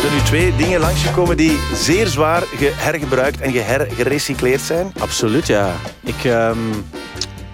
[0.04, 4.92] Er zijn nu twee dingen langsgekomen die zeer zwaar gehergebruikt en geher gerecycleerd zijn.
[4.98, 5.76] absoluut, ja.
[6.02, 6.58] Ik, ehm,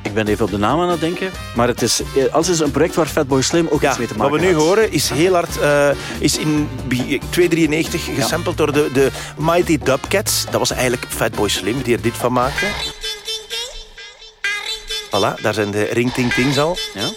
[0.02, 1.30] ik ben even op de naam aan het denken.
[1.54, 4.06] Maar het is, eh, alles is een project waar Fatboy Slim ook Ja, iets mee
[4.06, 4.62] te wat maken we nu had.
[4.64, 10.44] horen is heel hard, eh, is in bi- 293 gesampled door de, de Mighty Dubcats.
[10.44, 12.66] Dat was eigenlijk Fatboy Slim die er dit van maakte.
[15.06, 16.76] Voilà, daar zijn de ring ting tings al.
[16.94, 17.08] Ja?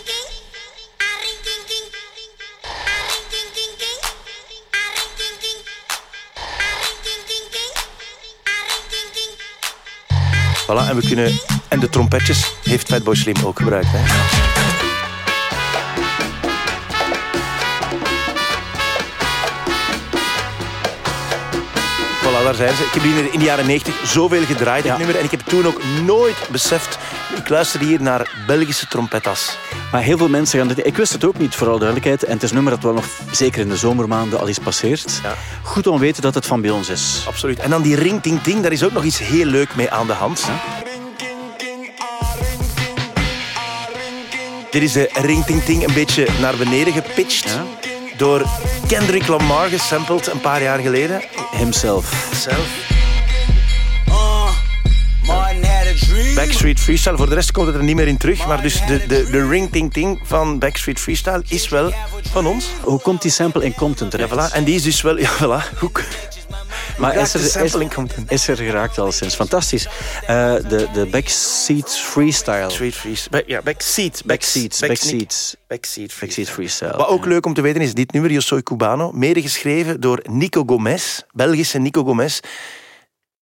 [10.93, 11.39] En we kunnen...
[11.67, 13.87] En de trompetjes heeft Fatboy Slim ook gebruikt.
[13.89, 13.99] Hè?
[22.23, 22.83] Voilà, daar zijn ze.
[22.83, 24.97] Ik heb die in de jaren 90 zoveel gedraaid, Ja.
[24.97, 25.17] nummer.
[25.17, 26.97] En ik heb toen ook nooit beseft...
[27.53, 29.57] Luister hier naar Belgische trompetas.
[29.91, 30.85] Maar heel veel mensen gaan dit...
[30.85, 32.23] Ik wist het ook niet, voor alle duidelijkheid.
[32.23, 35.19] En het is een nummer dat wel nog, zeker in de zomermaanden, al is passeert.
[35.23, 35.33] Ja.
[35.63, 37.23] Goed om te weten dat het van bij ons is.
[37.27, 37.59] Absoluut.
[37.59, 40.07] En dan die ring ting ting, daar is ook nog iets heel leuk mee aan
[40.07, 40.43] de hand.
[44.71, 47.49] Dit is de ring ting ting een beetje naar beneden gepitcht.
[47.49, 47.63] Ja.
[48.17, 48.45] Door
[48.87, 51.21] Kendrick Lamar gesampled een paar jaar geleden.
[51.51, 52.29] Himself.
[52.33, 53.02] Zelf.
[56.35, 57.17] Backstreet Freestyle.
[57.17, 58.47] Voor de rest komt het er niet meer in terug.
[58.47, 61.93] Maar dus de, de, de ring ting ting van Backstreet Freestyle is wel
[62.31, 62.67] van ons.
[62.81, 64.51] Hoe komt die sample in Compton Ja, terecht?
[64.51, 64.55] voilà.
[64.55, 65.17] En die is dus wel...
[65.23, 65.79] Ja, voilà.
[65.79, 65.91] Hoe,
[66.97, 69.35] Maar is er, de sample in is, is er geraakt al sinds.
[69.35, 69.87] Fantastisch.
[70.21, 70.27] Eh,
[70.69, 72.69] de, de Backseat Freestyle.
[72.69, 73.29] Street Freestyle.
[73.37, 74.21] Back, ja, backseat.
[74.25, 74.79] Backseats.
[74.79, 75.55] Back- Backseats.
[75.67, 76.97] Backseat Backseat Freestyle.
[76.97, 80.63] Wat ook leuk om te weten is dit nummer, Yo Soy Cubano, medegeschreven door Nico
[80.65, 82.39] Gomez, Belgische Nico Gomez.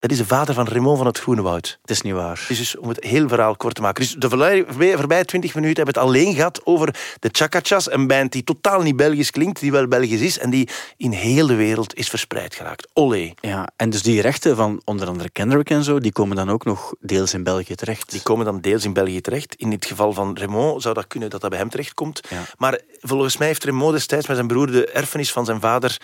[0.02, 1.78] Dat is de vader van Raymond van het Groene Woud.
[1.82, 2.46] Het is niet waar.
[2.48, 4.04] Dus, dus om het heel verhaal kort te maken.
[4.04, 7.92] Dus de voorbij- voorbij, voorbij 20 minuten hebben we het alleen gehad over de Chacachas,
[7.92, 11.48] een band die totaal niet Belgisch klinkt, die wel Belgisch is en die in heel
[11.48, 12.88] de wereld is verspreid geraakt.
[12.94, 13.34] Olé.
[13.42, 16.66] Ja, en dus die rechten van onder andere Kendrick en zo, die komen dan ook
[16.66, 18.12] nog deels in België terecht.
[18.12, 19.56] Die komen dan deels in België terecht.
[19.56, 22.22] In het geval van Raymond zou dat kunnen dat dat bij hem terechtkomt.
[22.30, 22.44] Ja.
[22.58, 25.98] Maar volgens mij heeft Raymond destijds met zijn broer de erfenis van zijn vader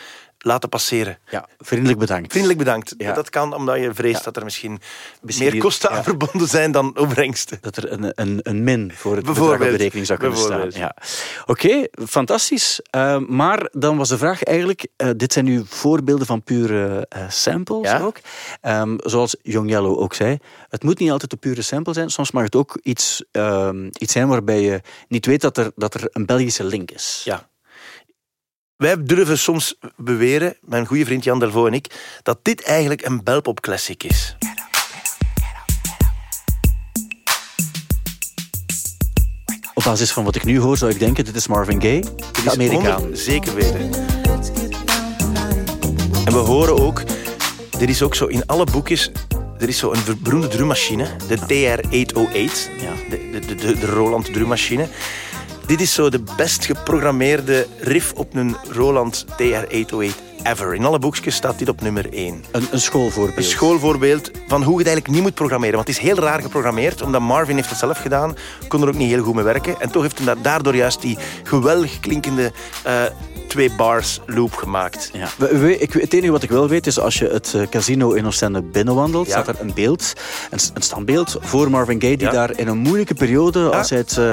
[0.47, 1.17] laten passeren.
[1.29, 2.29] Ja, vriendelijk bedankt.
[2.31, 2.93] Vriendelijk bedankt.
[2.97, 3.13] Ja.
[3.13, 4.23] Dat kan omdat je vreest Ja.
[4.23, 4.79] dat er misschien,
[5.21, 7.57] Misschien meer kosten aan verbonden zijn dan opbrengsten.
[7.61, 10.69] Dat er een, een, een min voor het bedrag op de rekening zou kunnen staan.
[10.69, 10.95] Ja.
[11.45, 12.79] Oké, fantastisch.
[12.89, 17.29] Eh, maar dan was de vraag eigenlijk, eh, dit zijn nu voorbeelden van pure eh,
[17.29, 18.17] samples ook.
[18.61, 20.37] Ehm, zoals Young Yellow ook zei,
[20.69, 22.09] het moet niet altijd een pure sample zijn.
[22.09, 25.93] Soms mag het ook iets, ehm, iets zijn waarbij je niet weet dat er, dat
[25.93, 27.21] er een Belgische link is.
[27.25, 27.47] Ja.
[28.77, 33.23] Wij durven soms beweren, mijn goede vriend Jan Delvaux en ik, dat dit eigenlijk een
[33.23, 34.35] belpop classic is.
[39.73, 42.45] Op basis van wat ik nu hoor zou ik denken, dit is Marvin Gaye, Dit
[42.45, 42.99] is Amerikaan.
[42.99, 43.91] 100 Zeker weten.
[46.25, 47.03] En we horen ook,
[47.77, 49.11] dit is ook zo in alle boekjes,
[49.59, 52.93] er is zo een beroemde drummachine, de TR-808, Ja.
[53.09, 54.87] de, de, de, de Roland drummachine.
[55.67, 60.73] Dit is zo de best geprogrammeerde riff op een Roland TR-808 ever.
[60.73, 62.43] In alle boekjes staat dit op nummer 1.
[62.51, 63.37] Een, een schoolvoorbeeld.
[63.37, 65.75] Een schoolvoorbeeld van hoe je het eigenlijk niet moet programmeren.
[65.75, 68.35] Want het is heel raar geprogrammeerd, omdat Marvin heeft het zelf gedaan,
[68.67, 69.75] kon er ook niet heel goed mee werken.
[69.81, 72.51] En toch heeft hij daar- daardoor juist die geweldig klinkende
[72.83, 72.93] eh,
[73.47, 75.09] twee bars loop gemaakt.
[75.13, 75.27] Ja.
[75.37, 78.11] We- we- ik, het enige wat ik wel weet is als je het eh, casino
[78.11, 79.31] in Oostende binnenwandelt, Ja.
[79.31, 80.13] staat er een beeld,
[80.51, 82.33] een, een standbeeld voor Marvin Gaye, die Ja.
[82.33, 84.31] daar in een moeilijke periode, als hij het eh,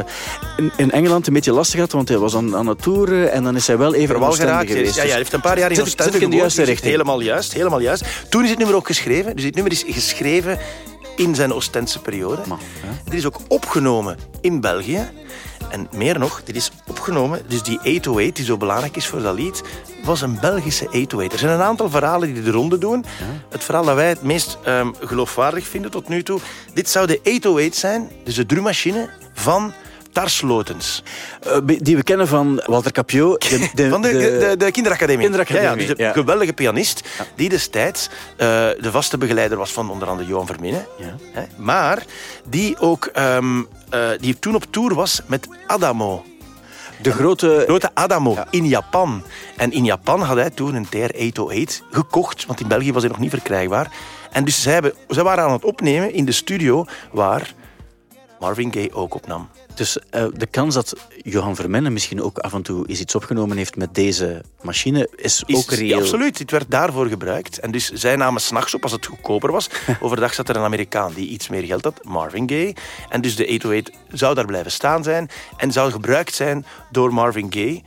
[0.56, 3.42] in, in Engeland een beetje lastig had, want hij was aan, aan het toeren en
[3.44, 4.68] dan is hij wel even Verwal geraakt.
[4.70, 4.94] geweest.
[4.94, 6.90] Ja, ja, hij heeft een paar jaar in Oostende in de juiste richting?
[6.90, 8.04] Helemaal juist, helemaal juist.
[8.28, 9.34] Toen is dit nummer ook geschreven.
[9.34, 10.58] Dus dit nummer is geschreven
[11.16, 12.42] in zijn Oostense periode.
[12.46, 12.88] Maar, ja.
[13.04, 15.10] Dit is ook opgenomen in België.
[15.70, 19.34] En meer nog, dit is opgenomen, dus die 808 die zo belangrijk is voor dat
[19.34, 19.62] lied,
[20.04, 21.32] was een Belgische 808.
[21.32, 23.04] Er zijn een aantal verhalen die de ronde doen.
[23.48, 26.40] Het verhaal dat wij het meest ehm, geloofwaardig vinden tot nu toe,
[26.74, 29.72] dit zou de 808 zijn, dus de drummachine van
[30.14, 31.02] Tarslotens.
[31.42, 33.36] Eh, die we kennen van Walter Capio.
[33.36, 35.22] De, de- Van de, de, de, kinderacademie.
[35.22, 36.12] Kinderacademie, Ja, ja, dus de ja.
[36.12, 38.46] geweldige pianist die destijds eh,
[38.80, 40.86] de vaste begeleider was van onder andere Johan Verminnen.
[41.56, 42.04] Maar
[42.48, 46.24] die ook ehm, eh, die toen op tour was met Adamo.
[47.02, 47.62] de grote...
[47.66, 49.22] Grote Adamo in Japan.
[49.56, 53.20] En in Japan had hij toen een TR-808 gekocht, want in België was hij nog
[53.20, 53.90] niet verkrijgbaar.
[54.32, 57.54] En dus zij, hebben, zij waren aan het opnemen in de studio waar
[58.40, 59.48] Marvin Gaye ook opnam.
[59.74, 63.56] Dus eh, de kans dat Johan Vermenne misschien ook af en toe eens iets opgenomen
[63.56, 65.86] heeft met deze machine is, Is- ook reëel.
[65.86, 66.38] Ja, absoluut.
[66.38, 67.58] Het werd daarvoor gebruikt.
[67.58, 69.68] En dus zij namen s'nachts op als het goedkoper was.
[70.00, 72.74] Overdag zat er een Amerikaan die iets meer geld had, Marvin Gaye.
[73.08, 77.52] En dus de 808 zou daar blijven staan zijn en zou gebruikt zijn door Marvin
[77.52, 77.82] Gaye.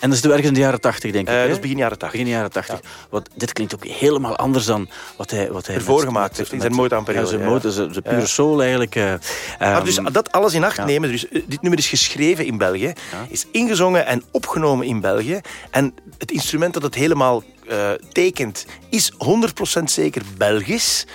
[0.00, 1.34] En dat is ergens in de jaren 80, denk ik.
[1.34, 1.40] Hè?
[1.42, 2.18] dat is begin jaren 80.
[2.20, 2.80] Begin jaren 80.
[3.10, 6.52] Want dit klinkt ook helemaal anders dan wat hij, wat hij Ervoor met- gemaakt heeft
[6.52, 7.48] in zijn Motown-periode, Ja, zijn ja.
[7.54, 8.26] Motown, zijn- zijn pure Ja.
[8.26, 8.96] soul eigenlijk.
[8.96, 9.18] eh, Maar
[9.58, 10.84] ehm, dus dat alles in acht ja.
[10.84, 11.10] nemen.
[11.10, 12.92] Dus, eh, dit nummer is geschreven in België,
[13.28, 15.40] is ingezongen en opgenomen in België.
[15.70, 21.06] En het instrument dat het helemaal eh, tekent is 100% zeker Belgisch.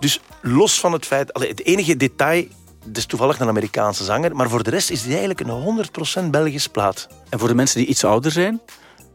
[0.00, 1.32] Dus los van het feit...
[1.32, 2.44] allee, het enige detail,
[2.86, 6.30] het is toevallig een Amerikaanse zanger, maar voor de rest is dit eigenlijk een 100%
[6.30, 7.08] Belgisch plaat.
[7.28, 8.60] En voor de mensen die iets ouder zijn,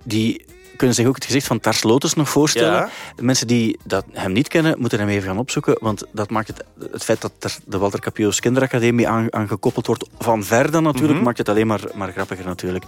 [0.04, 0.46] die
[0.82, 2.74] kunnen zich ook het gezicht van Tars Lotus nog voorstellen.
[2.74, 2.90] Ja.
[3.16, 5.78] De mensen die dat hem niet kennen, moeten hem even gaan opzoeken.
[5.80, 9.88] Want dat maakt het, het feit dat er de Walter Capio's Kinderacademie aan, aan gekoppeld
[9.88, 12.86] wordt, van ver dan natuurlijk, maakt het alleen maar, maar grappiger natuurlijk.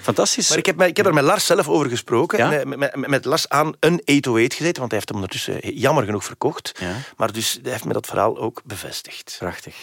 [0.00, 0.44] Fantastisch.
[0.44, 0.48] Mhm.
[0.48, 2.38] Maar ik heb, ik heb er met Lars zelf over gesproken.
[2.38, 2.52] Ja?
[2.52, 5.80] Eh, met, met, met Lars aan een 808 gezeten, want hij heeft hem ondertussen eh,
[5.80, 6.72] jammer genoeg verkocht.
[6.80, 6.92] Ja.
[7.16, 9.36] Maar dus hij heeft me dat verhaal ook bevestigd.
[9.38, 9.74] Prachtig.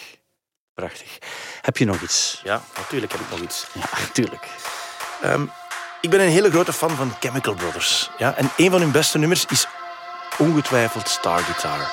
[0.74, 1.18] Prachtig.
[1.60, 2.40] Heb je nog iets?
[2.44, 3.66] Ja, natuurlijk heb ik nog iets.
[3.72, 4.46] Ja, tuurlijk.
[5.22, 5.46] Ehm,
[6.00, 8.10] ik ben een hele grote fan van Chemical Brothers.
[8.18, 9.66] Ja, en een van hun beste nummers is
[10.38, 11.90] ongetwijfeld Star Guitar.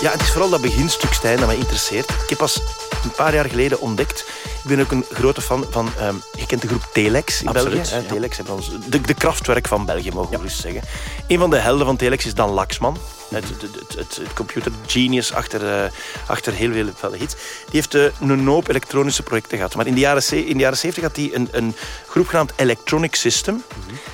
[0.00, 2.10] Ja, het is vooral dat beginstuk, Stijn, dat mij interesseert.
[2.10, 2.60] Ik heb pas
[3.04, 4.24] een paar jaar geleden ontdekt.
[4.44, 5.88] Ik ben ook een grote fan van...
[5.98, 7.94] ehm, je kent de groep Telex in Absoluut, België.
[7.94, 8.00] hè?
[8.00, 8.06] ja.
[8.06, 10.82] Telex hebben ons, de, de krachtwerk van België, mogen we gerust zeggen.
[11.26, 12.96] Een van de helden van Telex is Dan Laxman.
[13.28, 15.90] Het, het, het, computer genius achter, eh,
[16.26, 17.34] achter heel veel felle hits.
[17.34, 19.74] Die heeft eh, een hoop elektronische projecten gehad.
[19.74, 21.76] Maar in de jaren, in de jaren 70 had hij een, een
[22.08, 23.62] groep genaamd Electronic System.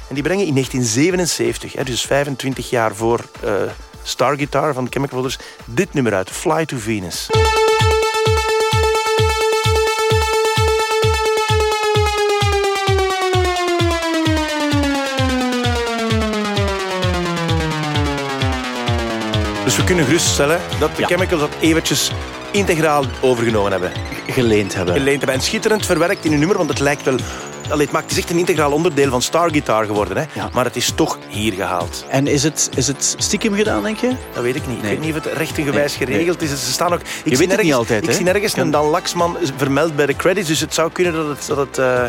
[0.08, 3.50] En die brengen in 1977, hè, dus 25 jaar voor eh,
[4.06, 7.28] Star Guitar van Chemical Brothers, dit nummer uit, Fly to Venus.
[19.64, 21.06] Dus we kunnen geruststellen dat de Ja.
[21.06, 22.10] Chemicals dat eventjes
[22.50, 23.92] integraal overgenomen hebben.
[24.28, 24.94] Geleend hebben.
[24.94, 25.34] Geleend hebben.
[25.34, 27.16] En schitterend verwerkt in een nummer, want het lijkt wel...
[27.70, 30.16] Allee, het maakt het is echt een integraal onderdeel van Star Guitar geworden.
[30.16, 30.24] Hè?
[30.32, 30.50] Ja.
[30.52, 32.04] Maar het is toch hier gehaald.
[32.08, 34.10] En is het, is het stiekem gedaan, denk je?
[34.34, 34.82] Dat weet ik niet.
[34.82, 34.92] Nee.
[34.92, 36.50] Ik weet niet of het rechtengewijs Nee, geregeld is.
[36.50, 38.14] Ze staan ook, ik weet zie het nergens, niet altijd, Ik hè?
[38.14, 41.26] zie nergens Kan- een Dan Laxman vermeld bij de credits, dus het zou kunnen dat
[41.28, 41.46] het...
[41.46, 42.02] Dat het eh,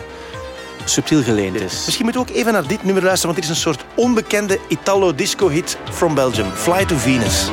[0.86, 1.82] Subtiel geleend is.
[1.86, 4.60] Misschien moeten we ook even naar dit nummer luisteren, want dit is een soort onbekende
[4.68, 6.52] Italo-disco-hit from Belgium.
[6.54, 7.46] Fly to Venus.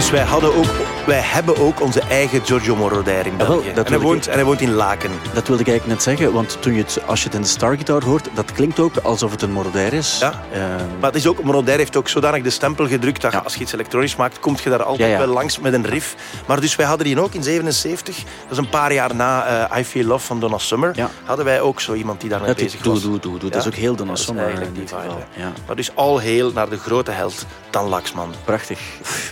[0.00, 0.66] Dus wij, hadden ook,
[1.06, 3.72] wij hebben ook onze eigen Giorgio Moroder in wel, België.
[3.74, 5.10] dat en, hij woont, en hij woont in Laken.
[5.34, 7.48] Dat wilde ik eigenlijk net zeggen, want toen je het, als je het in de
[7.48, 10.18] Star Guitar hoort, dat klinkt ook alsof het een Moroder is.
[10.20, 10.42] Ja.
[10.52, 10.62] Ehm,
[11.00, 13.38] Maar het is ook, Moroder heeft ook zodanig de stempel gedrukt dat Ja.
[13.38, 16.14] als je iets elektronisch maakt, kom je daar altijd wel langs met een riff.
[16.46, 19.78] Maar dus wij hadden die ook in 77, dat is een paar jaar na eh,
[19.78, 23.02] I Feel Love van Donna Summer, hadden wij ook zo iemand die daarmee bezig was.
[23.02, 23.50] doe, doe, doe.
[23.50, 25.12] Dat is ook heel Donna Dat is Summer eigenlijk dit die geval.
[25.34, 28.34] vibe, Ja, Maar dus al heel naar de grote held, Dan Laxman.
[28.44, 28.78] prachtig.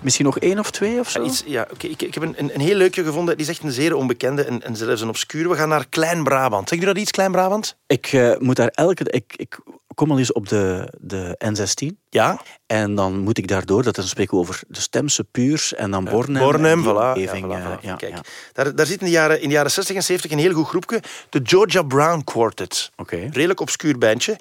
[0.03, 1.25] Misschien nog één of twee of zo?
[1.25, 1.87] Iets, ja, oké.
[1.87, 3.37] Ik, ik heb een, een, een heel leukje gevonden.
[3.37, 5.49] Die is echt een zeer onbekende en, en zelfs een obscure.
[5.49, 6.69] We gaan naar Klein-Brabant.
[6.69, 7.77] Zeg je dat iets, Klein-Brabant?
[7.87, 9.05] Ik eh, moet daar elke...
[9.11, 9.59] Ik, ik
[9.99, 11.97] kom al eens op de, de N16.
[12.11, 12.41] Ja.
[12.67, 16.05] En dan moet ik daardoor, dat is een spreek over de Stemse Puurs en dan
[16.05, 16.43] Bornem.
[16.43, 16.87] Bornem, voilà.
[16.87, 17.81] Ja, omgeving, voilà, eh, voilà.
[17.81, 18.23] ja, Kijk, ja.
[18.53, 20.67] Daar, daar zit in de, jaren, in de jaren 60 en 70 een heel goed
[20.67, 21.03] groepje.
[21.29, 22.91] De Georgia Brown Quartet.
[22.97, 23.17] Oké.
[23.17, 24.37] Redelijk obscuur bandje.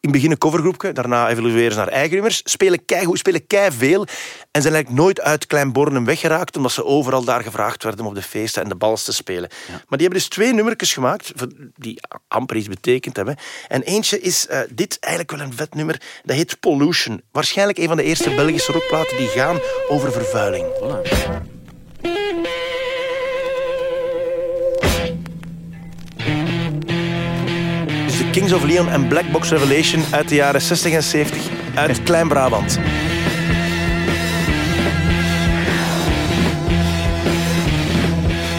[0.00, 2.40] In het begin een covergroepje, daarna evolueren ze naar eigen nummers.
[2.44, 4.06] Spelen keigoed, spelen keiveel.
[4.50, 8.06] En zijn eigenlijk nooit uit Klein Bornem weggeraakt, omdat ze overal daar gevraagd werden om
[8.06, 9.48] op de feesten en de bals te spelen.
[9.68, 11.32] Maar die hebben dus twee nummertjes gemaakt,
[11.74, 13.36] die amper iets betekend hebben.
[13.68, 17.22] En eentje is eh, dit, eigenlijk wel een vet nummer, dat heet Pollution.
[17.32, 20.64] Waarschijnlijk een van de eerste Belgische rockplaten die gaan over vervuiling.
[28.18, 31.42] De Kings of Leon en Black Box Revelation uit de jaren 60 en 70
[31.74, 32.78] uit Klein-Brabant.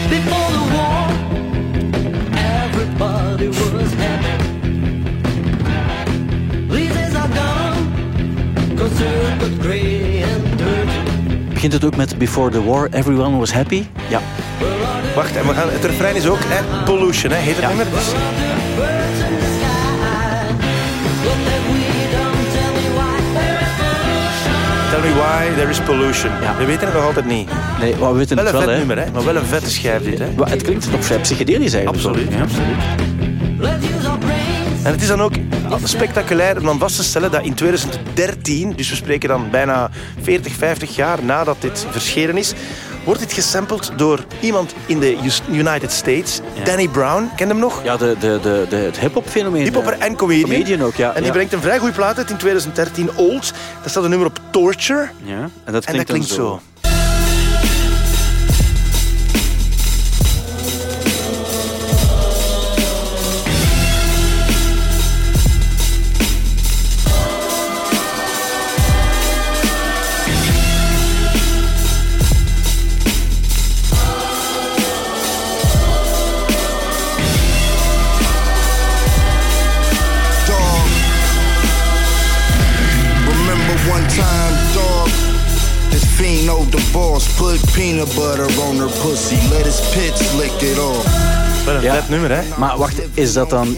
[0.08, 1.10] Before the war,
[2.34, 4.34] everybody was happy.
[6.74, 11.50] These days are gone, concerned but grey and dirty.
[11.54, 13.84] Begint het ook met Before the War, Everyone Was Happy?
[14.08, 14.20] Ja.
[15.14, 17.68] Wacht, en we gaan, het refrein is ook hè, Pollution, hè, heet het Ja.
[17.68, 17.86] nummer.
[17.90, 18.12] Dus-
[25.18, 25.54] why.
[25.56, 26.30] There Is Pollution.
[26.58, 27.48] We weten het nog altijd niet.
[27.80, 28.76] Nee, maar we weten Wel het een wel, vet hè.
[28.86, 29.10] nummer, hè?
[29.10, 30.18] maar wel een vette schijf dit.
[30.18, 30.26] Hè?
[30.36, 32.04] Maar het klinkt toch vrij psychedelisch eigenlijk.
[32.06, 32.44] Absoluut, Ja.
[34.82, 35.32] En het is dan ook
[35.84, 39.90] spectaculair om dan vast te stellen dat in 2013, dus we spreken dan bijna
[40.22, 42.52] 40, 50 jaar nadat dit verschenen is,
[43.04, 45.18] wordt dit gesampled door iemand in de
[45.50, 47.30] United States, Danny Brown.
[47.36, 47.84] Ken hem nog?
[47.84, 49.62] Ja, de, de, de, de, het hip-hop fenomeen.
[49.62, 50.50] Hiphopper eh, en comedian.
[50.50, 51.08] Comedian ook, ja.
[51.08, 51.32] En die ja.
[51.32, 53.52] brengt een vrij goede plaat uit in 2013, Old.
[53.80, 55.08] Daar staat een nummer op Torture.
[55.24, 56.60] Ja, en dat En dat klinkt, dan klinkt zo.
[92.26, 92.42] Hè?
[92.58, 93.76] Maar wacht, is dat dan...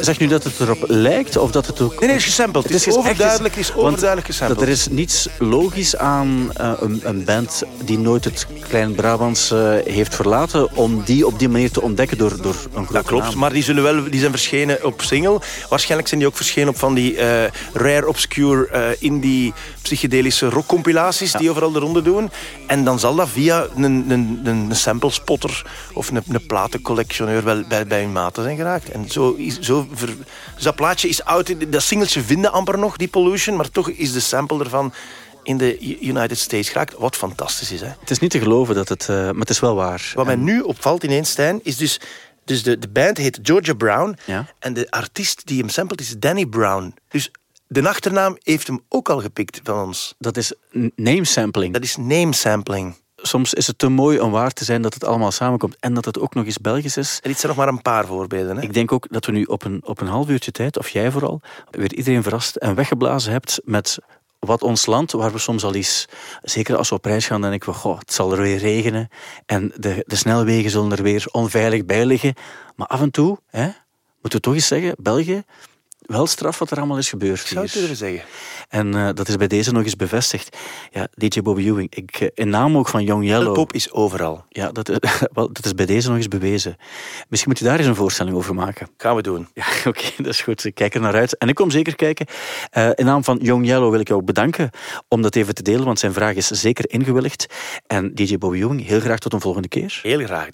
[0.00, 1.90] Zeg nu dat het erop lijkt of dat het ook...
[1.90, 2.64] Nee, nee, het is gesampled.
[2.64, 4.58] Het is echt- overduidelijk, het is want overduidelijk gesampled.
[4.58, 9.50] Dat er is niets logisch aan eh, een, een band die nooit het Klein Brabants
[9.50, 13.04] eh, heeft verlaten om die op die manier te ontdekken door, door een grote Dat
[13.06, 13.38] klopt, naam.
[13.38, 15.40] maar die, zullen wel, die zijn verschenen op single.
[15.68, 21.32] Waarschijnlijk zijn die ook verschenen op van die eh, rare, obscure, eh, indie, psychedelische rockcompilaties
[21.32, 22.30] die overal de ronde doen.
[22.66, 24.40] En dan zal dat via een, een, een,
[24.70, 28.90] een samplespotter of een, een platencollectioneur wel bij, bij hun maten zijn geraakt.
[28.90, 30.16] En zo is, zo ver-
[30.54, 31.72] dus dat plaatje is oud.
[31.72, 34.92] Dat singeltje vinden amper nog, die Pollution, maar toch is de sample ervan
[35.42, 36.94] in de United States geraakt.
[36.98, 37.92] Wat fantastisch is, hè?
[38.00, 40.12] Het is niet te geloven, dat het, eh, maar het is wel waar.
[40.14, 42.00] Wat mij nu opvalt ineens, Stijn, is dus...
[42.44, 44.16] Dus de, de band heet Georgia Brown.
[44.24, 44.46] Ja.
[44.58, 46.94] En de artiest die hem samplet is Danny Brown.
[47.08, 47.30] Dus
[47.66, 50.14] de achternaam heeft hem ook al gepikt van ons.
[50.18, 50.52] Dat is
[50.94, 51.72] name sampling.
[51.72, 52.94] Dat is name sampling.
[53.22, 55.76] Soms is het te mooi om waar te zijn dat het allemaal samenkomt.
[55.80, 57.18] En dat het ook nog eens Belgisch is.
[57.22, 58.56] En dit zijn nog maar een paar voorbeelden.
[58.56, 58.62] Hè?
[58.62, 61.10] Ik denk ook dat we nu op een, op een half uurtje tijd, of jij
[61.10, 61.40] vooral,
[61.70, 63.98] weer iedereen verrast en weggeblazen hebt met
[64.38, 66.06] wat ons land, waar we soms al eens,
[66.42, 69.08] zeker als we op reis gaan, dan denken we, goh, het zal er weer regenen
[69.46, 72.34] en de, de snelwegen zullen er weer onveilig bij liggen.
[72.76, 73.68] Maar af en toe, hè,
[74.20, 75.44] moeten we toch eens zeggen, België,
[76.00, 77.40] wel straf wat er allemaal is gebeurd.
[77.40, 78.22] Ik zou het durven zeggen.
[78.68, 80.56] En eh, dat is bij deze nog eens bevestigd.
[80.90, 83.54] Ja, DJ Bobby Ewing, ik, eh, in naam ook van Young Yellow.
[83.54, 84.44] Pop is overal.
[84.48, 84.88] Ja, dat,
[85.34, 86.76] wel, dat is bij deze nog eens bewezen.
[87.28, 88.88] Misschien moet je daar eens een voorstelling over maken.
[88.96, 89.48] Gaan we doen.
[89.54, 90.64] Ja, oké, dat is goed.
[90.64, 91.38] Ik kijk er naar uit.
[91.38, 92.26] En ik kom zeker kijken.
[92.70, 94.70] Eh, in naam van Young Yellow wil ik jou bedanken
[95.08, 97.46] om dat even te delen, want zijn vraag is zeker ingewilligd.
[97.86, 100.00] En DJ Bobby Ewing, heel graag tot een volgende keer.
[100.02, 100.48] Heel graag.